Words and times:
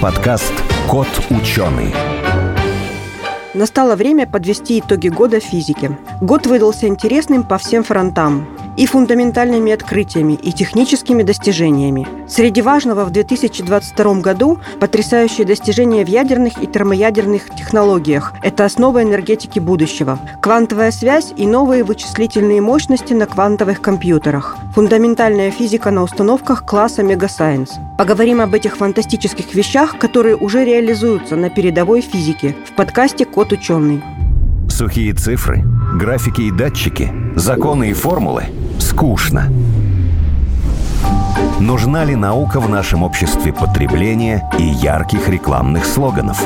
Подкаст 0.00 0.52
«Кот 0.86 1.08
ученый». 1.30 1.94
Настало 3.54 3.96
время 3.96 4.26
подвести 4.26 4.80
итоги 4.80 5.08
года 5.08 5.40
физики. 5.40 5.96
Год 6.20 6.46
выдался 6.46 6.86
интересным 6.86 7.42
по 7.42 7.56
всем 7.56 7.82
фронтам 7.82 8.46
и 8.76 8.86
фундаментальными 8.86 9.72
открытиями, 9.72 10.34
и 10.34 10.52
техническими 10.52 11.22
достижениями. 11.22 12.06
Среди 12.28 12.62
важного 12.62 13.04
в 13.04 13.10
2022 13.10 14.20
году 14.20 14.58
потрясающие 14.80 15.46
достижения 15.46 16.04
в 16.04 16.08
ядерных 16.08 16.62
и 16.62 16.66
термоядерных 16.66 17.54
технологиях. 17.54 18.32
Это 18.42 18.64
основа 18.64 19.02
энергетики 19.02 19.58
будущего. 19.58 20.18
Квантовая 20.40 20.90
связь 20.90 21.32
и 21.36 21.46
новые 21.46 21.84
вычислительные 21.84 22.60
мощности 22.60 23.12
на 23.12 23.26
квантовых 23.26 23.80
компьютерах. 23.80 24.56
Фундаментальная 24.74 25.50
физика 25.50 25.90
на 25.90 26.02
установках 26.02 26.64
класса 26.64 27.02
Мегасайенс. 27.02 27.70
Поговорим 27.98 28.40
об 28.40 28.54
этих 28.54 28.76
фантастических 28.76 29.54
вещах, 29.54 29.98
которые 29.98 30.36
уже 30.36 30.64
реализуются 30.64 31.36
на 31.36 31.48
передовой 31.48 32.02
физике 32.02 32.54
в 32.66 32.74
подкасте 32.74 33.24
«Код 33.24 33.52
ученый». 33.52 34.02
Сухие 34.68 35.14
цифры, 35.14 35.64
графики 35.94 36.42
и 36.42 36.50
датчики, 36.50 37.10
законы 37.36 37.90
и 37.90 37.92
формулы– 37.94 38.44
скучно. 38.96 39.52
Нужна 41.60 42.04
ли 42.04 42.16
наука 42.16 42.60
в 42.60 42.68
нашем 42.70 43.02
обществе 43.02 43.52
потребления 43.52 44.48
и 44.58 44.62
ярких 44.62 45.28
рекламных 45.28 45.84
слоганов? 45.84 46.42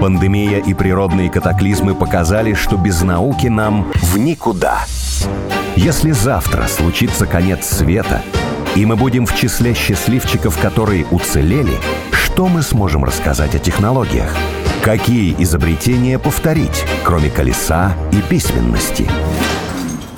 Пандемия 0.00 0.58
и 0.58 0.74
природные 0.74 1.30
катаклизмы 1.30 1.94
показали, 1.94 2.54
что 2.54 2.76
без 2.76 3.02
науки 3.02 3.46
нам 3.46 3.86
в 3.94 4.18
никуда. 4.18 4.86
Если 5.76 6.10
завтра 6.10 6.66
случится 6.66 7.26
конец 7.26 7.64
света, 7.66 8.22
и 8.74 8.84
мы 8.84 8.96
будем 8.96 9.24
в 9.24 9.36
числе 9.36 9.72
счастливчиков, 9.72 10.58
которые 10.58 11.06
уцелели, 11.12 11.76
что 12.10 12.48
мы 12.48 12.62
сможем 12.62 13.04
рассказать 13.04 13.54
о 13.54 13.60
технологиях? 13.60 14.34
Какие 14.82 15.36
изобретения 15.38 16.18
повторить, 16.18 16.84
кроме 17.04 17.30
колеса 17.30 17.92
и 18.10 18.20
письменности? 18.28 19.06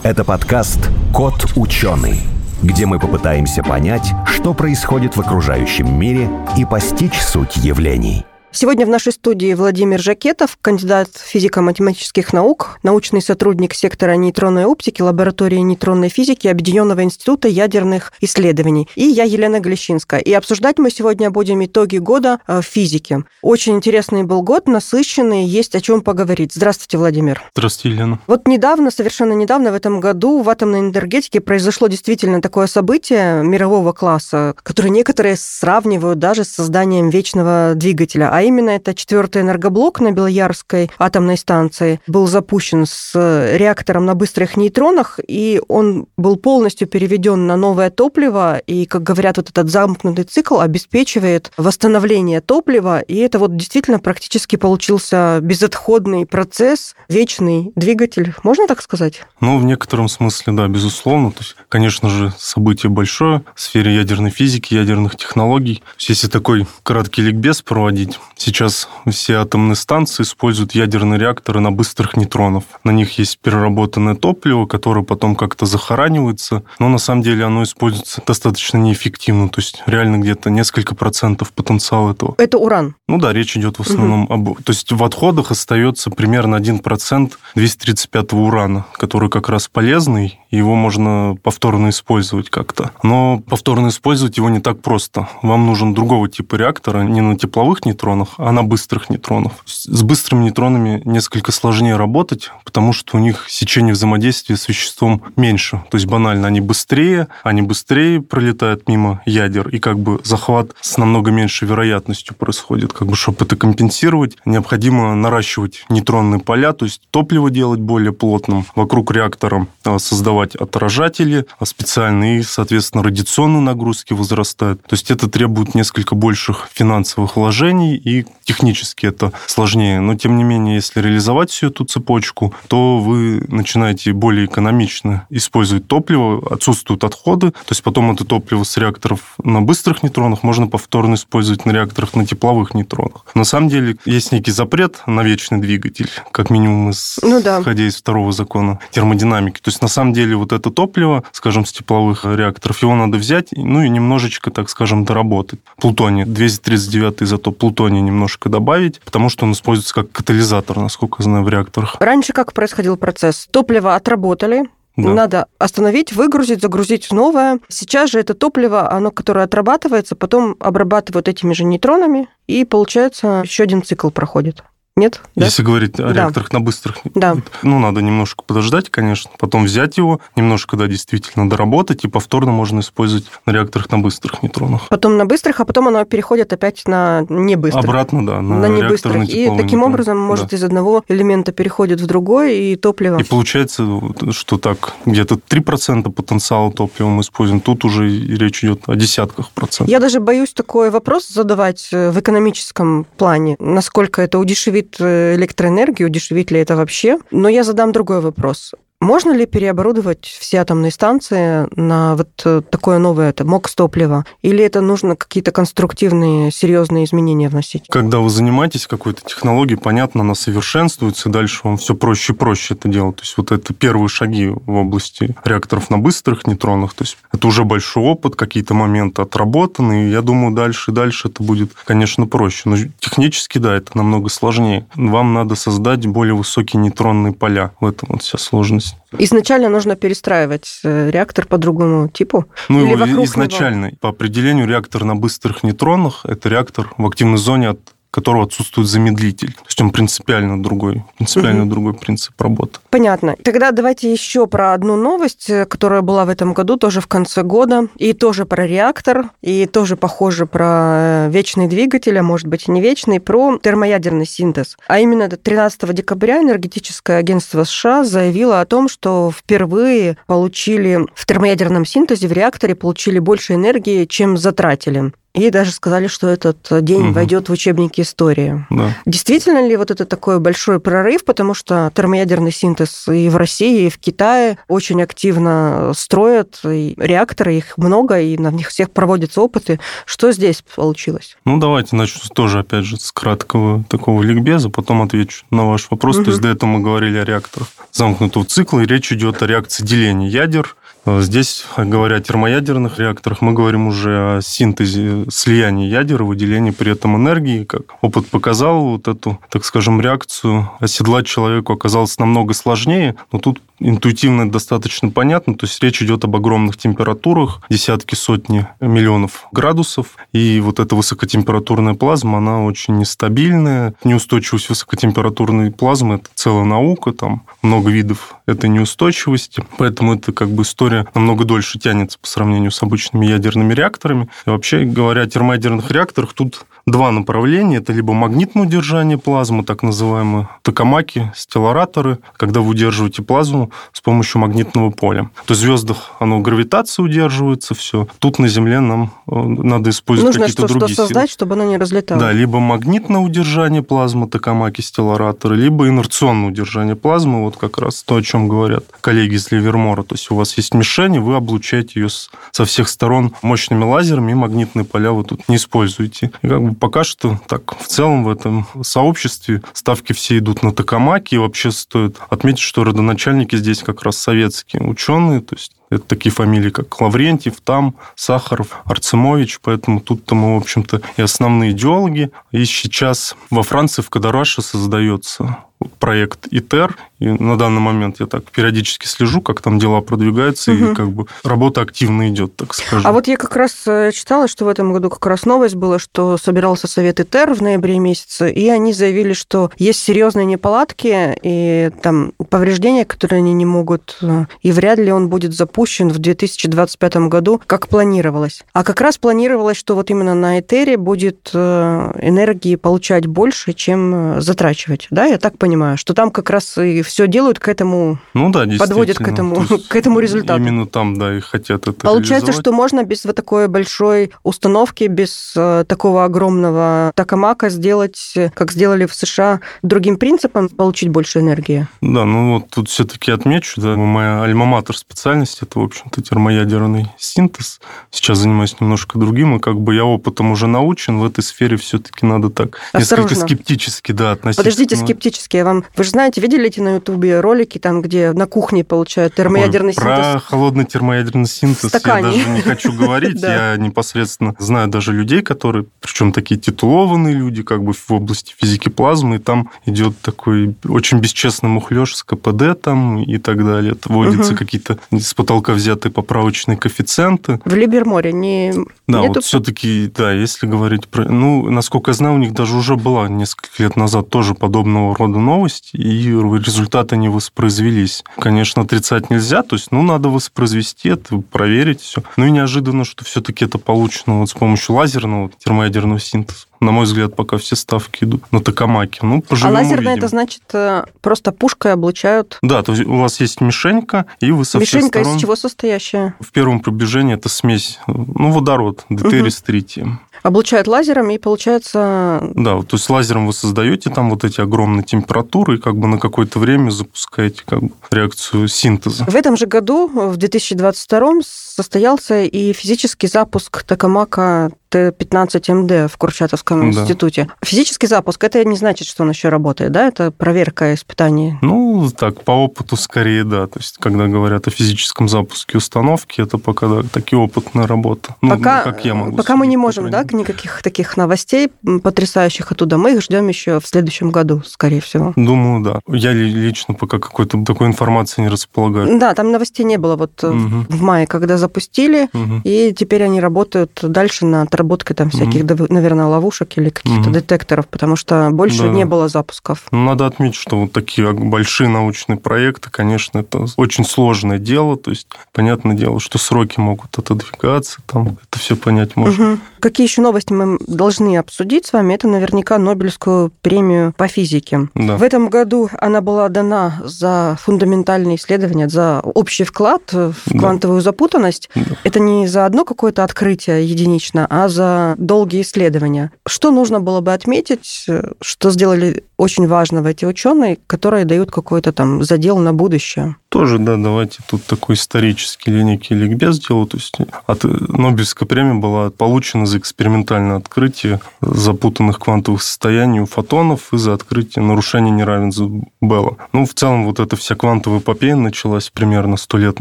Это 0.02 0.24
подкаст 0.24 0.90
«Кот 1.12 1.52
ученый», 1.56 2.22
где 2.62 2.86
мы 2.86 2.98
попытаемся 2.98 3.62
понять, 3.62 4.14
что 4.24 4.54
происходит 4.54 5.14
в 5.14 5.20
окружающем 5.20 5.94
мире 6.00 6.26
и 6.56 6.64
постичь 6.64 7.20
суть 7.20 7.56
явлений. 7.56 8.24
Сегодня 8.52 8.84
в 8.84 8.88
нашей 8.88 9.12
студии 9.12 9.54
Владимир 9.54 10.00
Жакетов, 10.00 10.58
кандидат 10.60 11.08
физико-математических 11.14 12.32
наук, 12.32 12.80
научный 12.82 13.22
сотрудник 13.22 13.74
сектора 13.74 14.16
нейтронной 14.16 14.64
оптики 14.64 15.00
лаборатории 15.02 15.58
нейтронной 15.58 16.08
физики 16.08 16.48
Объединенного 16.48 17.04
института 17.04 17.46
ядерных 17.46 18.12
исследований. 18.20 18.88
И 18.96 19.04
я 19.04 19.22
Елена 19.22 19.60
Глещинская. 19.60 20.18
И 20.18 20.32
обсуждать 20.32 20.80
мы 20.80 20.90
сегодня 20.90 21.30
будем 21.30 21.64
итоги 21.64 21.98
года 21.98 22.40
э, 22.48 22.60
в 22.60 22.64
физике. 22.64 23.22
Очень 23.40 23.76
интересный 23.76 24.24
был 24.24 24.42
год, 24.42 24.66
насыщенный, 24.66 25.44
есть 25.44 25.76
о 25.76 25.80
чем 25.80 26.00
поговорить. 26.00 26.52
Здравствуйте, 26.52 26.98
Владимир. 26.98 27.40
Здравствуйте, 27.54 27.94
Елена. 27.94 28.18
Вот 28.26 28.48
недавно, 28.48 28.90
совершенно 28.90 29.32
недавно, 29.32 29.70
в 29.70 29.74
этом 29.76 30.00
году 30.00 30.42
в 30.42 30.50
атомной 30.50 30.80
энергетике 30.80 31.40
произошло 31.40 31.86
действительно 31.86 32.42
такое 32.42 32.66
событие 32.66 33.44
мирового 33.44 33.92
класса, 33.92 34.56
которое 34.64 34.90
некоторые 34.90 35.36
сравнивают 35.36 36.18
даже 36.18 36.42
с 36.42 36.48
созданием 36.48 37.10
вечного 37.10 37.74
двигателя, 37.76 38.39
а 38.40 38.42
именно 38.42 38.70
это 38.70 38.94
четвертый 38.94 39.42
энергоблок 39.42 40.00
на 40.00 40.12
Белоярской 40.12 40.90
атомной 40.98 41.36
станции 41.36 42.00
был 42.06 42.26
запущен 42.26 42.86
с 42.86 43.12
реактором 43.54 44.06
на 44.06 44.14
быстрых 44.14 44.56
нейтронах, 44.56 45.20
и 45.28 45.60
он 45.68 46.06
был 46.16 46.36
полностью 46.36 46.88
переведен 46.88 47.46
на 47.46 47.56
новое 47.56 47.90
топливо, 47.90 48.56
и, 48.56 48.86
как 48.86 49.02
говорят, 49.02 49.36
вот 49.36 49.50
этот 49.50 49.68
замкнутый 49.68 50.24
цикл 50.24 50.58
обеспечивает 50.58 51.52
восстановление 51.58 52.40
топлива, 52.40 53.00
и 53.00 53.18
это 53.18 53.38
вот 53.38 53.56
действительно 53.56 53.98
практически 53.98 54.56
получился 54.56 55.40
безотходный 55.42 56.24
процесс, 56.24 56.94
вечный 57.10 57.72
двигатель, 57.76 58.32
можно 58.42 58.66
так 58.66 58.80
сказать? 58.80 59.20
Ну, 59.42 59.58
в 59.58 59.64
некотором 59.64 60.08
смысле, 60.08 60.54
да, 60.54 60.66
безусловно. 60.66 61.30
То 61.32 61.40
есть, 61.40 61.56
конечно 61.68 62.08
же, 62.08 62.32
событие 62.38 62.88
большое 62.88 63.42
в 63.54 63.60
сфере 63.60 63.94
ядерной 63.94 64.30
физики, 64.30 64.72
ядерных 64.72 65.16
технологий. 65.16 65.82
То 65.84 65.94
есть, 65.98 66.08
если 66.08 66.28
такой 66.28 66.66
краткий 66.82 67.20
ликбез 67.20 67.60
проводить, 67.60 68.18
Сейчас 68.42 68.88
все 69.06 69.34
атомные 69.34 69.76
станции 69.76 70.22
используют 70.22 70.74
ядерные 70.74 71.20
реакторы 71.20 71.60
на 71.60 71.70
быстрых 71.70 72.16
нейтронов. 72.16 72.64
На 72.84 72.90
них 72.90 73.18
есть 73.18 73.38
переработанное 73.38 74.14
топливо, 74.14 74.64
которое 74.64 75.04
потом 75.04 75.36
как-то 75.36 75.66
захоранивается, 75.66 76.62
но 76.78 76.88
на 76.88 76.96
самом 76.96 77.20
деле 77.20 77.44
оно 77.44 77.64
используется 77.64 78.22
достаточно 78.26 78.78
неэффективно, 78.78 79.50
то 79.50 79.60
есть 79.60 79.82
реально 79.84 80.16
где-то 80.16 80.48
несколько 80.48 80.94
процентов 80.94 81.52
потенциала 81.52 82.12
этого. 82.12 82.34
Это 82.38 82.56
уран? 82.56 82.94
Ну 83.08 83.18
да, 83.18 83.34
речь 83.34 83.58
идет 83.58 83.76
в 83.76 83.82
основном 83.82 84.24
угу. 84.24 84.32
об... 84.52 84.62
То 84.62 84.72
есть 84.72 84.90
в 84.90 85.04
отходах 85.04 85.50
остается 85.50 86.08
примерно 86.08 86.56
1% 86.56 87.32
235 87.54 88.32
урана, 88.32 88.86
который 88.94 89.28
как 89.28 89.50
раз 89.50 89.68
полезный, 89.68 90.39
его 90.56 90.74
можно 90.74 91.36
повторно 91.42 91.90
использовать 91.90 92.50
как-то. 92.50 92.90
Но 93.02 93.42
повторно 93.48 93.88
использовать 93.88 94.36
его 94.36 94.50
не 94.50 94.60
так 94.60 94.80
просто. 94.80 95.28
Вам 95.42 95.66
нужен 95.66 95.94
другого 95.94 96.28
типа 96.28 96.56
реактора, 96.56 97.02
не 97.02 97.20
на 97.20 97.36
тепловых 97.36 97.84
нейтронах, 97.84 98.34
а 98.38 98.52
на 98.52 98.62
быстрых 98.62 99.10
нейтронах. 99.10 99.52
С 99.64 100.02
быстрыми 100.02 100.44
нейтронами 100.44 101.02
несколько 101.04 101.52
сложнее 101.52 101.96
работать, 101.96 102.50
потому 102.64 102.92
что 102.92 103.16
у 103.16 103.20
них 103.20 103.46
сечение 103.48 103.94
взаимодействия 103.94 104.56
с 104.56 104.68
веществом 104.68 105.22
меньше. 105.36 105.82
То 105.90 105.96
есть 105.96 106.06
банально, 106.06 106.48
они 106.48 106.60
быстрее, 106.60 107.28
они 107.42 107.62
быстрее 107.62 108.20
пролетают 108.20 108.88
мимо 108.88 109.22
ядер, 109.26 109.68
и 109.68 109.78
как 109.78 109.98
бы 109.98 110.20
захват 110.24 110.72
с 110.80 110.98
намного 110.98 111.30
меньшей 111.30 111.68
вероятностью 111.68 112.34
происходит. 112.34 112.92
Как 112.92 113.08
бы, 113.08 113.16
чтобы 113.16 113.38
это 113.40 113.56
компенсировать, 113.56 114.36
необходимо 114.44 115.14
наращивать 115.14 115.84
нейтронные 115.88 116.40
поля, 116.40 116.72
то 116.72 116.84
есть 116.84 117.02
топливо 117.10 117.50
делать 117.50 117.80
более 117.80 118.12
плотным, 118.12 118.66
вокруг 118.74 119.12
реактора 119.12 119.66
а, 119.84 119.98
создавать 120.40 120.56
отражатели 120.56 121.46
а 121.58 121.66
специальные, 121.66 122.42
соответственно, 122.42 123.02
радиационные 123.02 123.60
нагрузки 123.60 124.12
возрастают. 124.12 124.82
То 124.82 124.94
есть 124.94 125.10
это 125.10 125.28
требует 125.28 125.74
несколько 125.74 126.14
больших 126.14 126.68
финансовых 126.72 127.36
вложений 127.36 127.96
и 127.96 128.26
технически 128.44 129.06
это 129.06 129.32
сложнее. 129.46 130.00
Но, 130.00 130.14
тем 130.14 130.36
не 130.36 130.44
менее, 130.44 130.76
если 130.76 131.00
реализовать 131.00 131.50
всю 131.50 131.68
эту 131.68 131.84
цепочку, 131.84 132.54
то 132.68 132.98
вы 132.98 133.44
начинаете 133.48 134.12
более 134.12 134.46
экономично 134.46 135.26
использовать 135.30 135.86
топливо, 135.86 136.42
отсутствуют 136.50 137.04
отходы, 137.04 137.50
то 137.50 137.70
есть 137.70 137.82
потом 137.82 138.10
это 138.12 138.24
топливо 138.24 138.64
с 138.64 138.76
реакторов 138.76 139.20
на 139.42 139.60
быстрых 139.60 140.02
нейтронах 140.02 140.42
можно 140.42 140.66
повторно 140.66 141.14
использовать 141.14 141.66
на 141.66 141.72
реакторах 141.72 142.14
на 142.14 142.26
тепловых 142.26 142.74
нейтронах. 142.74 143.24
На 143.34 143.44
самом 143.44 143.68
деле 143.68 143.96
есть 144.04 144.32
некий 144.32 144.52
запрет 144.52 145.02
на 145.06 145.22
вечный 145.22 145.58
двигатель, 145.58 146.10
как 146.32 146.50
минимум 146.50 146.90
из, 146.90 147.18
ну, 147.22 147.42
да. 147.42 147.60
исходя 147.60 147.86
из 147.86 147.96
второго 147.96 148.32
закона 148.32 148.78
термодинамики. 148.90 149.60
То 149.60 149.68
есть 149.68 149.82
на 149.82 149.88
самом 149.88 150.12
деле 150.12 150.29
вот 150.34 150.52
это 150.52 150.70
топливо, 150.70 151.24
скажем, 151.32 151.64
с 151.64 151.72
тепловых 151.72 152.24
реакторов, 152.24 152.82
его 152.82 152.94
надо 152.94 153.18
взять, 153.18 153.48
ну 153.52 153.82
и 153.82 153.88
немножечко, 153.88 154.50
так 154.50 154.68
скажем, 154.68 155.04
доработать. 155.04 155.60
Плутоний, 155.76 156.24
239 156.24 157.22
изотоп 157.22 157.58
плутония 157.58 158.00
немножко 158.00 158.48
добавить, 158.48 159.00
потому 159.00 159.28
что 159.28 159.44
он 159.44 159.52
используется 159.52 159.94
как 159.94 160.12
катализатор, 160.12 160.78
насколько 160.78 161.16
я 161.18 161.24
знаю, 161.24 161.44
в 161.44 161.48
реакторах. 161.48 161.96
Раньше 162.00 162.32
как 162.32 162.52
происходил 162.52 162.96
процесс? 162.96 163.48
Топливо 163.50 163.94
отработали, 163.94 164.68
да. 164.96 165.14
Надо 165.14 165.46
остановить, 165.58 166.12
выгрузить, 166.12 166.60
загрузить 166.60 167.10
новое. 167.12 167.60
Сейчас 167.68 168.10
же 168.10 168.20
это 168.20 168.34
топливо, 168.34 168.90
оно, 168.90 169.10
которое 169.10 169.44
отрабатывается, 169.44 170.16
потом 170.16 170.56
обрабатывают 170.60 171.28
этими 171.28 171.52
же 171.52 171.64
нейтронами, 171.64 172.28
и 172.46 172.64
получается 172.64 173.42
еще 173.44 173.62
один 173.62 173.82
цикл 173.82 174.10
проходит. 174.10 174.62
Нет? 175.00 175.22
Если 175.34 175.62
да? 175.62 175.66
говорить 175.66 175.98
о 175.98 176.12
реакторах 176.12 176.50
да. 176.50 176.58
на 176.58 176.64
быстрых, 176.64 176.98
да. 177.14 177.36
ну, 177.62 177.78
надо 177.78 178.02
немножко 178.02 178.44
подождать, 178.44 178.90
конечно, 178.90 179.30
потом 179.38 179.64
взять 179.64 179.96
его, 179.96 180.20
немножко, 180.36 180.76
да, 180.76 180.86
действительно 180.86 181.48
доработать, 181.48 182.04
и 182.04 182.08
повторно 182.08 182.52
можно 182.52 182.80
использовать 182.80 183.24
на 183.46 183.52
реакторах 183.52 183.90
на 183.90 183.98
быстрых 183.98 184.42
нейтронах. 184.42 184.88
Потом 184.88 185.16
на 185.16 185.24
быстрых, 185.24 185.60
а 185.60 185.64
потом 185.64 185.88
оно 185.88 186.04
переходит 186.04 186.52
опять 186.52 186.86
на 186.86 187.24
небыстрых. 187.30 187.82
Обратно, 187.82 188.26
да, 188.26 188.42
на, 188.42 188.58
на 188.58 188.66
небыстрых. 188.66 189.16
На 189.16 189.22
и 189.22 189.46
таким 189.46 189.56
нейтрон. 189.56 189.82
образом, 189.82 190.18
может, 190.18 190.50
да. 190.50 190.56
из 190.56 190.64
одного 190.64 191.02
элемента 191.08 191.52
переходит 191.52 192.00
в 192.00 192.06
другой, 192.06 192.58
и 192.58 192.76
топливо... 192.76 193.18
И 193.18 193.24
получается, 193.24 193.86
что 194.32 194.58
так, 194.58 194.92
где-то 195.06 195.36
3% 195.48 196.10
потенциала 196.12 196.70
топлива 196.70 197.08
мы 197.08 197.22
используем, 197.22 197.60
тут 197.60 197.84
уже 197.84 198.06
речь 198.08 198.62
идет 198.62 198.82
о 198.86 198.96
десятках 198.96 199.50
процентов. 199.50 199.88
Я 199.88 200.00
даже 200.00 200.20
боюсь 200.20 200.52
такой 200.52 200.90
вопрос 200.90 201.28
задавать 201.28 201.88
э, 201.92 202.10
в 202.10 202.20
экономическом 202.20 203.06
плане, 203.16 203.56
насколько 203.58 204.22
это 204.22 204.38
удешевит 204.38 204.89
э, 204.98 205.34
электроэнергию, 205.36 206.08
удешевит 206.08 206.50
ли 206.50 206.60
это 206.60 206.76
вообще. 206.76 207.18
Но 207.30 207.48
я 207.48 207.64
задам 207.64 207.92
другой 207.92 208.20
вопрос. 208.20 208.74
Можно 209.00 209.32
ли 209.32 209.46
переоборудовать 209.46 210.26
все 210.26 210.58
атомные 210.58 210.90
станции 210.90 211.66
на 211.74 212.16
вот 212.16 212.28
э, 212.44 212.60
такое 212.70 212.98
новое 212.98 213.30
это 213.30 213.46
МОКС-топливо? 213.46 214.26
Или 214.42 214.62
это 214.62 214.82
нужно 214.82 215.16
какие-то 215.16 215.52
конструктивные, 215.52 216.50
серьезные 216.50 217.06
изменения 217.06 217.48
вносить? 217.48 217.86
Когда 217.88 218.18
вы 218.18 218.28
занимаетесь 218.28 218.86
какой-то 218.86 219.22
технологией, 219.24 219.80
понятно, 219.80 220.20
она 220.20 220.34
совершенствуется, 220.34 221.30
дальше 221.30 221.62
вам 221.64 221.78
все 221.78 221.94
проще 221.94 222.34
и 222.34 222.36
проще 222.36 222.74
это 222.74 222.90
делать. 222.90 223.16
То 223.16 223.22
есть 223.22 223.38
вот 223.38 223.52
это 223.52 223.72
первые 223.72 224.08
шаги 224.08 224.48
в 224.48 224.70
области 224.70 225.34
реакторов 225.46 225.88
на 225.88 225.96
быстрых 225.96 226.46
нейтронах. 226.46 226.92
То 226.92 227.04
есть 227.04 227.16
это 227.32 227.46
уже 227.46 227.64
большой 227.64 228.04
опыт, 228.04 228.36
какие-то 228.36 228.74
моменты 228.74 229.22
отработаны, 229.22 230.08
и 230.08 230.10
я 230.10 230.20
думаю, 230.20 230.54
дальше 230.54 230.90
и 230.90 230.94
дальше 230.94 231.28
это 231.28 231.42
будет, 231.42 231.72
конечно, 231.86 232.26
проще. 232.26 232.68
Но 232.68 232.76
технически, 232.98 233.56
да, 233.56 233.74
это 233.74 233.96
намного 233.96 234.28
сложнее. 234.28 234.86
Вам 234.94 235.32
надо 235.32 235.54
создать 235.54 236.06
более 236.06 236.34
высокие 236.34 236.82
нейтронные 236.82 237.32
поля. 237.32 237.72
В 237.80 237.86
этом 237.86 238.10
вот 238.10 238.20
вся 238.20 238.36
сложность. 238.36 238.89
Изначально 239.18 239.68
нужно 239.68 239.96
перестраивать 239.96 240.80
э, 240.84 241.10
реактор 241.10 241.46
по 241.46 241.58
другому 241.58 242.08
типу? 242.08 242.46
Ну, 242.68 242.84
Или 242.84 243.24
изначально. 243.24 243.86
Него? 243.86 243.96
По 244.00 244.08
определению 244.10 244.66
реактор 244.66 245.04
на 245.04 245.16
быстрых 245.16 245.62
нейтронах– 245.62 246.20
это 246.24 246.48
реактор 246.48 246.92
в 246.96 247.06
активной 247.06 247.38
зоне 247.38 247.70
от 247.70 247.80
которого 248.10 248.44
отсутствует 248.44 248.88
замедлитель. 248.88 249.52
То 249.52 249.64
есть 249.66 249.80
он 249.80 249.90
принципиально 249.90 250.62
другой, 250.62 251.04
принципиально 251.16 251.62
угу. 251.62 251.70
другой 251.70 251.94
принцип 251.94 252.40
работы. 252.40 252.80
Понятно. 252.90 253.36
Тогда 253.42 253.70
давайте 253.70 254.10
еще 254.10 254.46
про 254.46 254.74
одну 254.74 254.96
новость, 254.96 255.48
э, 255.48 255.66
которая 255.66 256.02
была 256.02 256.24
в 256.24 256.28
этом 256.28 256.52
году, 256.52 256.76
тоже 256.76 257.00
в 257.00 257.06
конце 257.06 257.42
года, 257.42 257.88
и 257.96 258.12
тоже 258.12 258.46
про 258.46 258.66
реактор, 258.66 259.30
и 259.42 259.66
тоже 259.66 259.96
похоже 259.96 260.46
про 260.46 261.26
э, 261.26 261.30
вечный 261.30 261.68
двигатель, 261.68 262.18
а 262.18 262.22
может 262.22 262.48
быть 262.48 262.68
и 262.68 262.70
не 262.70 262.80
вечный, 262.80 263.20
про 263.20 263.58
термоядерный 263.58 264.26
синтез. 264.26 264.76
А 264.88 264.98
именно 264.98 265.28
13 265.28 265.94
декабря 265.94 266.40
энергетическое 266.40 267.18
агентство 267.18 267.64
США 267.64 268.04
заявило 268.04 268.60
о 268.60 268.66
том, 268.66 268.88
что 268.88 269.30
впервые 269.36 270.16
получили 270.26 271.06
в 271.14 271.26
термоядерном 271.26 271.84
синтезе 271.84 272.28
в 272.28 272.32
реакторе 272.32 272.74
получили 272.74 273.18
больше 273.18 273.54
энергии, 273.54 274.04
чем 274.04 274.36
затратили. 274.36 275.12
И 275.32 275.48
даже 275.50 275.70
сказали, 275.70 276.08
что 276.08 276.28
этот 276.28 276.58
день 276.84 277.08
угу. 277.08 277.12
войдет 277.12 277.48
в 277.48 277.52
учебники 277.52 278.00
истории. 278.00 278.66
Да. 278.68 278.96
Действительно 279.06 279.66
ли 279.66 279.76
вот 279.76 279.90
это 279.92 280.04
такой 280.04 280.40
большой 280.40 280.80
прорыв, 280.80 281.24
потому 281.24 281.54
что 281.54 281.92
термоядерный 281.94 282.50
синтез 282.50 283.06
и 283.06 283.28
в 283.28 283.36
России, 283.36 283.86
и 283.86 283.90
в 283.90 283.98
Китае 283.98 284.58
очень 284.66 285.00
активно 285.02 285.92
строят 285.94 286.60
и 286.64 286.94
реакторы, 286.96 287.54
их 287.54 287.78
много, 287.78 288.20
и 288.20 288.36
на 288.38 288.50
них 288.50 288.68
всех 288.68 288.90
проводятся 288.90 289.40
опыты. 289.40 289.78
Что 290.04 290.32
здесь 290.32 290.64
получилось? 290.74 291.36
Ну, 291.44 291.58
давайте 291.58 291.94
начну 291.94 292.22
тоже, 292.34 292.58
опять 292.58 292.84
же, 292.84 292.98
с 292.98 293.12
краткого 293.12 293.84
такого 293.84 294.22
ликбеза, 294.22 294.68
потом 294.68 295.02
отвечу 295.02 295.44
на 295.50 295.68
ваш 295.68 295.86
вопрос. 295.90 296.16
Угу. 296.16 296.24
То 296.24 296.30
есть 296.30 296.42
до 296.42 296.48
этого 296.48 296.70
мы 296.70 296.80
говорили 296.80 297.18
о 297.18 297.24
реакторах 297.24 297.68
замкнутого 297.92 298.44
цикла, 298.44 298.80
и 298.80 298.86
речь 298.86 299.12
идет 299.12 299.42
о 299.42 299.46
реакции 299.46 299.84
деления 299.84 300.28
ядер 300.28 300.76
здесь, 301.06 301.64
говоря 301.76 302.16
о 302.16 302.20
термоядерных 302.20 302.98
реакторах, 302.98 303.40
мы 303.40 303.52
говорим 303.52 303.86
уже 303.86 304.36
о 304.36 304.40
синтезе, 304.42 305.24
слиянии 305.30 305.88
ядер, 305.88 306.22
выделении 306.24 306.70
при 306.70 306.92
этом 306.92 307.16
энергии. 307.16 307.64
Как 307.64 307.82
опыт 308.02 308.26
показал, 308.28 308.84
вот 308.90 309.08
эту, 309.08 309.38
так 309.48 309.64
скажем, 309.64 310.00
реакцию 310.00 310.70
оседлать 310.80 311.26
человеку 311.26 311.72
оказалось 311.72 312.18
намного 312.18 312.54
сложнее, 312.54 313.16
но 313.32 313.38
тут 313.38 313.60
интуитивно 313.80 314.50
достаточно 314.50 315.10
понятно. 315.10 315.54
То 315.54 315.66
есть 315.66 315.82
речь 315.82 316.02
идет 316.02 316.24
об 316.24 316.36
огромных 316.36 316.76
температурах, 316.76 317.62
десятки, 317.70 318.14
сотни 318.14 318.66
миллионов 318.80 319.46
градусов. 319.52 320.16
И 320.32 320.60
вот 320.60 320.78
эта 320.80 320.94
высокотемпературная 320.94 321.94
плазма, 321.94 322.38
она 322.38 322.62
очень 322.62 322.98
нестабильная. 322.98 323.94
Неустойчивость 324.04 324.68
высокотемпературной 324.68 325.70
плазмы– 325.70 326.14
это 326.16 326.28
целая 326.34 326.64
наука, 326.64 327.12
там 327.12 327.42
много 327.62 327.90
видов 327.90 328.36
этой 328.46 328.68
неустойчивости. 328.68 329.64
Поэтому 329.78 330.14
это 330.14 330.32
как 330.32 330.50
бы 330.50 330.62
история 330.62 330.89
намного 331.14 331.44
дольше 331.44 331.78
тянется 331.78 332.18
по 332.18 332.26
сравнению 332.26 332.70
с 332.70 332.82
обычными 332.82 333.26
ядерными 333.26 333.74
реакторами. 333.74 334.28
И 334.46 334.50
вообще 334.50 334.84
говоря 334.84 335.22
о 335.22 335.26
термоядерных 335.26 335.90
реакторах, 335.90 336.32
тут 336.32 336.66
два 336.86 337.10
направления. 337.10 337.76
Это 337.76 337.92
либо 337.92 338.12
магнитное 338.12 338.64
удержание 338.64 339.18
плазмы, 339.18 339.64
так 339.64 339.82
называемые 339.82 340.48
токамаки, 340.62 341.32
стеллараторы, 341.34 342.18
когда 342.36 342.60
вы 342.60 342.70
удерживаете 342.70 343.22
плазму 343.22 343.70
с 343.92 344.00
помощью 344.00 344.40
магнитного 344.40 344.90
поля. 344.90 345.30
То 345.46 345.52
есть 345.52 345.62
в 345.62 345.64
звездах 345.66 346.12
оно 346.18 346.40
гравитация 346.40 347.02
удерживается, 347.04 347.74
все. 347.74 348.08
Тут 348.18 348.38
на 348.38 348.48
Земле 348.48 348.80
нам 348.80 349.12
э, 349.26 349.34
надо 349.34 349.90
использовать 349.90 350.36
какие-то 350.36 350.66
другие 350.66 350.94
что 350.94 351.06
создать, 351.06 351.30
силы. 351.30 351.34
чтобы 351.34 351.54
оно 351.54 351.64
не 351.64 351.76
разлеталось. 351.76 352.22
Да, 352.22 352.32
либо 352.32 352.60
магнитное 352.60 353.20
удержание 353.20 353.82
плазмы, 353.82 354.28
токамаки, 354.28 354.80
стеллараторы, 354.80 355.56
либо 355.56 355.88
инерционное 355.88 356.48
удержание 356.48 356.96
плазмы, 356.96 357.42
вот 357.44 357.56
как 357.56 357.78
раз 357.78 358.02
то, 358.02 358.16
о 358.16 358.22
чем 358.22 358.48
говорят 358.48 358.84
коллеги 359.00 359.34
из 359.34 359.50
Ливермора. 359.50 360.02
То 360.02 360.14
есть 360.14 360.30
у 360.30 360.34
вас 360.34 360.56
есть 360.56 360.74
мишень, 360.74 361.16
и 361.16 361.18
вы 361.18 361.36
облучаете 361.36 362.00
ее 362.00 362.08
со 362.52 362.64
всех 362.64 362.88
сторон 362.88 363.32
мощными 363.42 363.84
лазерами, 363.84 364.32
и 364.32 364.34
магнитные 364.34 364.84
поля 364.84 365.12
вы 365.12 365.24
тут 365.24 365.48
не 365.48 365.56
используете. 365.56 366.30
И 366.42 366.48
как 366.48 366.62
бы 366.62 366.69
пока 366.74 367.04
что 367.04 367.38
так 367.46 367.78
в 367.80 367.86
целом 367.86 368.24
в 368.24 368.28
этом 368.28 368.66
сообществе 368.82 369.62
ставки 369.72 370.12
все 370.12 370.38
идут 370.38 370.62
на 370.62 370.72
токамаки. 370.72 371.34
И 371.34 371.38
вообще 371.38 371.70
стоит 371.70 372.18
отметить, 372.28 372.60
что 372.60 372.84
родоначальники 372.84 373.56
здесь 373.56 373.82
как 373.82 374.02
раз 374.02 374.16
советские 374.16 374.82
ученые, 374.82 375.40
то 375.40 375.56
есть 375.56 375.72
это 375.90 376.04
такие 376.04 376.32
фамилии, 376.32 376.70
как 376.70 377.00
Лаврентьев, 377.00 377.60
Там, 377.62 377.96
Сахаров, 378.14 378.80
Арцемович. 378.84 379.58
Поэтому 379.60 380.00
тут-то 380.00 380.36
мы, 380.36 380.54
в 380.54 380.62
общем-то, 380.62 381.02
и 381.16 381.22
основные 381.22 381.72
идеологи. 381.72 382.30
И 382.52 382.64
сейчас 382.64 383.34
во 383.50 383.64
Франции 383.64 384.02
в 384.02 384.08
Кадараше 384.08 384.62
создается 384.62 385.58
проект 385.98 386.46
ИТЕР, 386.50 386.96
и 387.18 387.28
на 387.28 387.58
данный 387.58 387.80
момент 387.80 388.16
я 388.20 388.26
так 388.26 388.44
периодически 388.50 389.06
слежу, 389.06 389.40
как 389.40 389.60
там 389.60 389.78
дела 389.78 390.00
продвигаются, 390.00 390.72
угу. 390.72 390.84
и 390.84 390.94
как 390.94 391.10
бы 391.10 391.26
работа 391.44 391.82
активно 391.82 392.28
идет, 392.28 392.56
так 392.56 392.74
скажем. 392.74 393.06
А 393.06 393.12
вот 393.12 393.28
я 393.28 393.36
как 393.36 393.56
раз 393.56 393.82
э, 393.86 394.10
читала, 394.12 394.48
что 394.48 394.64
в 394.64 394.68
этом 394.68 394.92
году 394.92 395.10
как 395.10 395.26
раз 395.26 395.44
новость 395.44 395.74
была, 395.74 395.98
что 395.98 396.38
собирался 396.38 396.86
совет 396.86 397.20
ИТЕР 397.20 397.54
в 397.54 397.62
ноябре 397.62 397.98
месяце, 397.98 398.50
и 398.50 398.68
они 398.68 398.92
заявили, 398.92 399.32
что 399.32 399.70
есть 399.76 400.02
серьезные 400.02 400.46
неполадки 400.46 401.38
и 401.42 401.90
там 402.02 402.32
повреждения, 402.48 403.04
которые 403.04 403.38
они 403.38 403.52
не 403.52 403.66
могут, 403.66 404.18
э, 404.22 404.46
и 404.62 404.72
вряд 404.72 404.98
ли 404.98 405.12
он 405.12 405.28
будет 405.28 405.54
запущен 405.54 406.08
в 406.08 406.18
2025 406.18 407.16
году, 407.28 407.60
как 407.66 407.88
планировалось. 407.88 408.62
А 408.72 408.82
как 408.82 409.00
раз 409.00 409.18
планировалось, 409.18 409.76
что 409.76 409.94
вот 409.94 410.10
именно 410.10 410.34
на 410.34 410.60
ИТЕРе 410.60 410.96
будет 410.96 411.50
э, 411.52 412.12
энергии 412.22 412.76
получать 412.76 413.26
больше, 413.26 413.72
чем 413.74 414.40
затрачивать. 414.40 415.06
Да, 415.10 415.26
я 415.26 415.38
так 415.38 415.58
понимаю? 415.58 415.69
Понимаю, 415.70 415.96
что 415.96 416.14
там 416.14 416.32
как 416.32 416.50
раз 416.50 416.78
и 416.78 417.00
все 417.02 417.28
делают 417.28 417.60
к 417.60 417.68
этому, 417.68 418.18
ну 418.34 418.50
да, 418.50 418.66
подводят 418.76 419.18
к 419.18 419.28
этому, 419.28 419.64
к 419.88 419.94
этому 419.94 420.18
результату. 420.18 420.60
Именно 420.60 420.86
там, 420.86 421.16
да, 421.16 421.36
и 421.36 421.38
хотят 421.40 421.86
это 421.86 421.92
Получается, 421.92 422.52
что 422.52 422.72
можно 422.72 423.04
без 423.04 423.24
вот 423.24 423.36
такой 423.36 423.68
большой 423.68 424.32
установки, 424.42 425.04
без 425.04 425.52
э, 425.54 425.84
такого 425.86 426.24
огромного 426.24 427.12
токамака 427.14 427.70
сделать, 427.70 428.34
как 428.54 428.72
сделали 428.72 429.06
в 429.06 429.14
США, 429.14 429.60
другим 429.82 430.16
принципом, 430.16 430.68
получить 430.68 431.10
больше 431.10 431.38
энергии. 431.38 431.86
Да, 432.00 432.24
ну 432.24 432.54
вот 432.54 432.70
тут 432.70 432.88
все-таки 432.88 433.30
отмечу, 433.30 433.80
да, 433.80 433.94
моя 433.94 434.42
альма-матер 434.42 434.96
специальность, 434.96 435.58
это, 435.62 435.78
в 435.78 435.84
общем-то, 435.84 436.20
термоядерный 436.20 437.06
синтез. 437.16 437.80
Сейчас 438.10 438.38
занимаюсь 438.38 438.74
немножко 438.80 439.20
другим, 439.20 439.56
и 439.56 439.60
как 439.60 439.78
бы 439.78 439.94
я 439.94 440.04
опытом 440.04 440.50
уже 440.50 440.66
научен, 440.66 441.20
в 441.20 441.24
этой 441.24 441.44
сфере 441.44 441.76
все-таки 441.76 442.26
надо 442.26 442.50
так 442.50 442.80
Осторожно. 442.92 443.34
несколько 443.34 443.46
скептически, 443.46 444.10
да, 444.10 444.32
относиться. 444.32 444.62
Подождите, 444.62 444.96
скептически, 444.96 445.59
я 445.60 445.64
вам... 445.64 445.84
Вы 445.96 446.04
же 446.04 446.10
знаете, 446.10 446.40
видели 446.40 446.66
эти 446.66 446.80
на 446.80 446.96
Ютубе 446.96 447.40
ролики, 447.40 447.78
там, 447.78 448.02
где 448.02 448.32
на 448.32 448.46
кухне 448.46 448.84
получают 448.84 449.34
термоядерный 449.34 449.90
Ой, 449.90 449.94
синтез? 449.94 450.32
Про 450.32 450.40
холодный 450.40 450.84
термоядерный 450.84 451.46
синтез 451.46 451.92
я 451.92 452.22
даже 452.22 452.48
не 452.48 452.60
хочу 452.60 452.92
говорить. 452.92 453.40
Я 453.50 453.76
непосредственно 453.76 454.54
знаю 454.58 454.88
даже 454.88 455.12
людей, 455.12 455.42
которые, 455.42 455.86
причем 456.00 456.32
такие 456.32 456.58
титулованные 456.58 457.34
люди, 457.34 457.62
как 457.62 457.82
бы 457.82 457.92
в 457.92 458.10
области 458.10 458.54
физики 458.56 458.88
плазмы, 458.88 459.36
и 459.36 459.38
там 459.38 459.70
идет 459.86 460.18
такой 460.20 460.74
очень 460.88 461.18
бесчестный 461.18 461.68
мухлёж 461.68 462.14
с 462.14 462.22
КПД 462.22 462.80
там 462.80 463.22
и 463.22 463.38
так 463.38 463.64
далее. 463.64 463.94
Вводятся 464.04 464.54
какие-то 464.54 464.98
с 465.10 465.34
потолка 465.34 465.72
взятые 465.72 466.12
поправочные 466.12 466.76
коэффициенты. 466.76 467.60
В 467.64 467.74
Либерморе 467.74 468.32
не... 468.32 468.74
Да, 469.06 469.22
вот 469.22 469.44
все-таки, 469.44 470.10
да, 470.14 470.32
если 470.32 470.66
говорить 470.66 471.08
про... 471.08 471.24
Ну, 471.24 471.70
насколько 471.70 472.10
я 472.10 472.14
знаю, 472.14 472.34
у 472.34 472.38
них 472.38 472.52
даже 472.52 472.76
уже 472.76 472.96
была 472.96 473.28
несколько 473.28 473.82
лет 473.82 473.96
назад 473.96 474.30
тоже 474.30 474.54
подобного 474.54 475.14
рода 475.14 475.38
новость, 475.50 475.90
и 475.92 476.30
результаты 476.30 477.16
не 477.16 477.28
воспроизвелись. 477.28 478.24
Конечно, 478.36 478.82
отрицать 478.82 479.30
нельзя, 479.30 479.62
то 479.62 479.76
есть, 479.76 479.90
ну, 479.90 480.02
надо 480.02 480.28
воспроизвести 480.28 481.08
это, 481.08 481.38
проверить 481.38 482.00
все. 482.00 482.22
Ну 482.36 482.46
и 482.46 482.50
неожиданно, 482.50 483.04
что 483.04 483.24
все-таки 483.24 483.64
это 483.64 483.78
получено 483.78 484.40
вот 484.40 484.50
с 484.50 484.54
помощью 484.54 484.94
лазерного 484.94 485.50
термоядерного 485.58 486.20
синтеза 486.20 486.66
на 486.80 486.92
мой 486.92 487.04
взгляд, 487.04 487.36
пока 487.36 487.58
все 487.58 487.76
ставки 487.76 488.24
идут 488.24 488.50
на 488.52 488.60
токамаке. 488.60 489.20
Ну, 489.22 489.42
поживем, 489.42 489.76
А 489.76 489.80
лазерное 489.80 490.16
это 490.16 490.28
значит 490.28 490.62
э, 490.72 491.04
просто 491.20 491.52
пушкой 491.52 491.92
облучают? 491.92 492.58
Да, 492.62 492.82
то 492.82 492.92
есть 492.92 493.04
у 493.06 493.18
вас 493.18 493.38
есть 493.40 493.60
мишенька, 493.60 494.24
и 494.40 494.50
вы 494.50 494.64
со 494.64 494.78
Мишенька 494.78 495.08
всех 495.08 495.22
сторон... 495.22 495.36
из 495.36 495.40
чего 495.42 495.56
состоящая? 495.56 496.34
В 496.40 496.50
первом 496.52 496.80
приближении 496.80 497.34
это 497.34 497.50
смесь, 497.50 497.98
ну, 498.06 498.50
водород, 498.50 499.04
дейтерий 499.10 499.50
с 499.50 499.60
тритием. 499.60 500.20
Облучают 500.42 500.86
лазером, 500.86 501.30
и 501.30 501.38
получается... 501.38 502.40
Да, 502.54 502.80
то 502.82 502.96
есть 502.96 503.10
лазером 503.10 503.46
вы 503.46 503.52
создаете 503.52 504.10
там 504.10 504.30
вот 504.30 504.44
эти 504.44 504.60
огромные 504.60 505.04
температуры, 505.04 505.76
и 505.76 505.78
как 505.78 505.96
бы 505.96 506.08
на 506.08 506.18
какое-то 506.18 506.58
время 506.58 506.90
запускаете 506.90 507.62
как 507.64 507.82
бы 507.82 507.90
реакцию 508.10 508.68
синтеза. 508.68 509.24
В 509.24 509.34
этом 509.34 509.56
же 509.56 509.66
году, 509.66 510.08
в 510.08 510.36
2022 510.36 511.40
состоялся 511.42 512.42
и 512.42 512.72
физический 512.72 513.26
запуск 513.26 513.82
Токамака 513.82 514.70
Т-15МД 514.90 516.08
в 516.08 516.16
Курчатовском 516.16 516.92
да. 516.92 517.00
институте. 517.00 517.48
Физический 517.62 518.06
запуск, 518.06 518.42
это 518.42 518.64
не 518.64 518.76
значит, 518.76 519.06
что 519.06 519.22
он 519.22 519.30
еще 519.30 519.48
работает, 519.48 519.92
да? 519.92 520.08
Это 520.08 520.30
проверка 520.32 520.94
испытаний? 520.94 521.54
Ну, 521.62 522.10
так, 522.16 522.42
по 522.42 522.52
опыту 522.52 522.96
скорее, 522.96 523.44
да. 523.44 523.66
То 523.68 523.78
есть, 523.78 523.98
когда 523.98 524.26
говорят 524.26 524.66
о 524.66 524.70
физическом 524.70 525.28
запуске 525.28 525.78
установки, 525.78 526.40
это 526.40 526.58
пока 526.58 526.88
да, 526.88 527.02
такие 527.10 527.38
опытная 527.38 527.86
работа. 527.86 528.34
Ну, 528.42 528.50
пока, 528.50 528.82
как 528.82 529.04
я 529.04 529.14
могу 529.14 529.36
Пока 529.36 529.56
мы 529.56 529.66
не 529.66 529.76
можем, 529.76 530.10
да, 530.10 530.24
никаких 530.32 530.82
таких 530.82 531.16
новостей 531.16 531.70
потрясаючих 532.02 532.72
оттуда. 532.72 532.98
Мы 532.98 533.14
их 533.14 533.22
ждем 533.22 533.48
еще 533.48 533.80
в 533.80 533.86
следующем 533.86 534.30
году, 534.30 534.62
скорее 534.66 535.00
всего. 535.00 535.32
Думаю, 535.36 535.84
да. 535.84 536.00
Я 536.08 536.32
лично 536.32 536.94
пока 536.94 537.18
какой-то 537.18 537.62
такой 537.64 537.86
информации 537.86 538.42
не 538.42 538.48
располагаю. 538.48 539.18
Да, 539.18 539.34
там 539.34 539.52
новостей 539.52 539.84
не 539.84 539.98
было 539.98 540.16
вот 540.16 540.42
угу. 540.42 540.86
в 540.88 541.02
мае, 541.02 541.26
когда 541.26 541.56
запустили, 541.56 542.28
угу. 542.32 542.60
и 542.64 542.92
теперь 542.96 543.22
они 543.22 543.40
работают 543.40 544.00
дальше 544.02 544.46
на 544.46 544.66
отработкой 544.80 545.14
там 545.14 545.30
всяких, 545.30 545.64
mm 545.64 545.86
наверное, 545.90 546.26
ловушек 546.26 546.78
или 546.78 546.90
каких-то 546.90 547.30
mm 547.30 547.32
детекторов, 547.32 547.86
потому 547.86 548.16
что 548.16 548.50
больше 548.50 548.82
да. 548.82 548.88
не 548.88 549.04
было 549.04 549.28
запусков. 549.28 549.84
Надо 549.92 550.26
отметить, 550.26 550.56
что 550.56 550.80
вот 550.80 550.92
такие 550.92 551.32
большие 551.32 551.88
научные 551.88 552.36
проекты, 552.36 552.90
конечно, 552.90 553.38
это 553.38 553.66
очень 553.76 554.04
сложное 554.04 554.58
дело, 554.58 554.96
то 554.96 555.10
есть 555.10 555.26
понятное 555.52 555.94
дело, 555.94 556.20
что 556.20 556.38
сроки 556.38 556.80
могут 556.80 557.18
отодвигаться, 557.18 558.00
там 558.06 558.38
это 558.48 558.58
все 558.58 558.76
понять 558.76 559.16
можно. 559.16 559.52
Угу. 559.52 559.58
Какие 559.80 560.06
еще 560.06 560.22
новости 560.22 560.52
мы 560.52 560.78
должны 560.86 561.36
обсудить 561.36 561.86
с 561.86 561.92
вами? 561.92 562.14
Это 562.14 562.28
наверняка 562.28 562.78
Нобелевскую 562.78 563.52
премию 563.62 564.12
по 564.16 564.28
физике. 564.28 564.88
Да. 564.94 565.16
В 565.16 565.22
этом 565.22 565.48
году 565.48 565.88
она 565.98 566.20
была 566.20 566.48
дана 566.48 567.00
за 567.04 567.56
фундаментальные 567.62 568.36
исследования, 568.36 568.88
за 568.88 569.20
общий 569.20 569.64
вклад 569.64 570.12
в 570.12 570.34
квантовую 570.50 571.00
да. 571.00 571.04
запутанность. 571.04 571.70
Да. 571.74 571.96
Это 572.04 572.20
не 572.20 572.46
за 572.46 572.66
одно 572.66 572.84
какое-то 572.84 573.24
открытие 573.24 573.88
единично, 573.88 574.46
а 574.50 574.68
за 574.70 575.14
долгие 575.18 575.62
исследования. 575.62 576.32
Что 576.46 576.70
нужно 576.70 577.00
было 577.00 577.20
бы 577.20 577.32
отметить, 577.32 578.06
что 578.40 578.70
сделали 578.70 579.24
очень 579.36 579.66
важного 579.66 580.08
эти 580.08 580.24
ученые, 580.24 580.78
которые 580.86 581.24
дают 581.24 581.50
какой-то 581.50 581.92
там 581.92 582.22
задел 582.22 582.58
на 582.58 582.72
будущее? 582.72 583.36
Тоже, 583.48 583.78
да, 583.78 583.96
давайте 583.96 584.38
тут 584.48 584.64
такой 584.64 584.94
исторический 584.94 585.70
некий 585.70 586.14
ликбез 586.14 586.56
сделаю. 586.56 586.86
То 586.86 586.98
есть 586.98 587.16
от 587.46 587.64
Нобелевская 587.64 588.46
премия 588.46 588.74
была 588.74 589.10
получена 589.10 589.66
за 589.66 589.78
экспериментальное 589.78 590.56
открытие 590.56 591.20
запутанных 591.40 592.18
квантовых 592.18 592.62
состояний 592.62 593.20
у 593.20 593.26
фотонов 593.26 593.92
и 593.92 593.98
за 593.98 594.14
открытие 594.14 594.64
нарушения 594.64 595.10
неравенства 595.10 595.70
Белла. 596.00 596.36
Ну, 596.52 596.66
в 596.66 596.74
целом, 596.74 597.06
вот 597.06 597.18
эта 597.18 597.36
вся 597.36 597.54
квантовая 597.54 598.00
эпопея 598.00 598.36
началась 598.36 598.90
примерно 598.90 599.36
сто 599.36 599.58
лет 599.58 599.80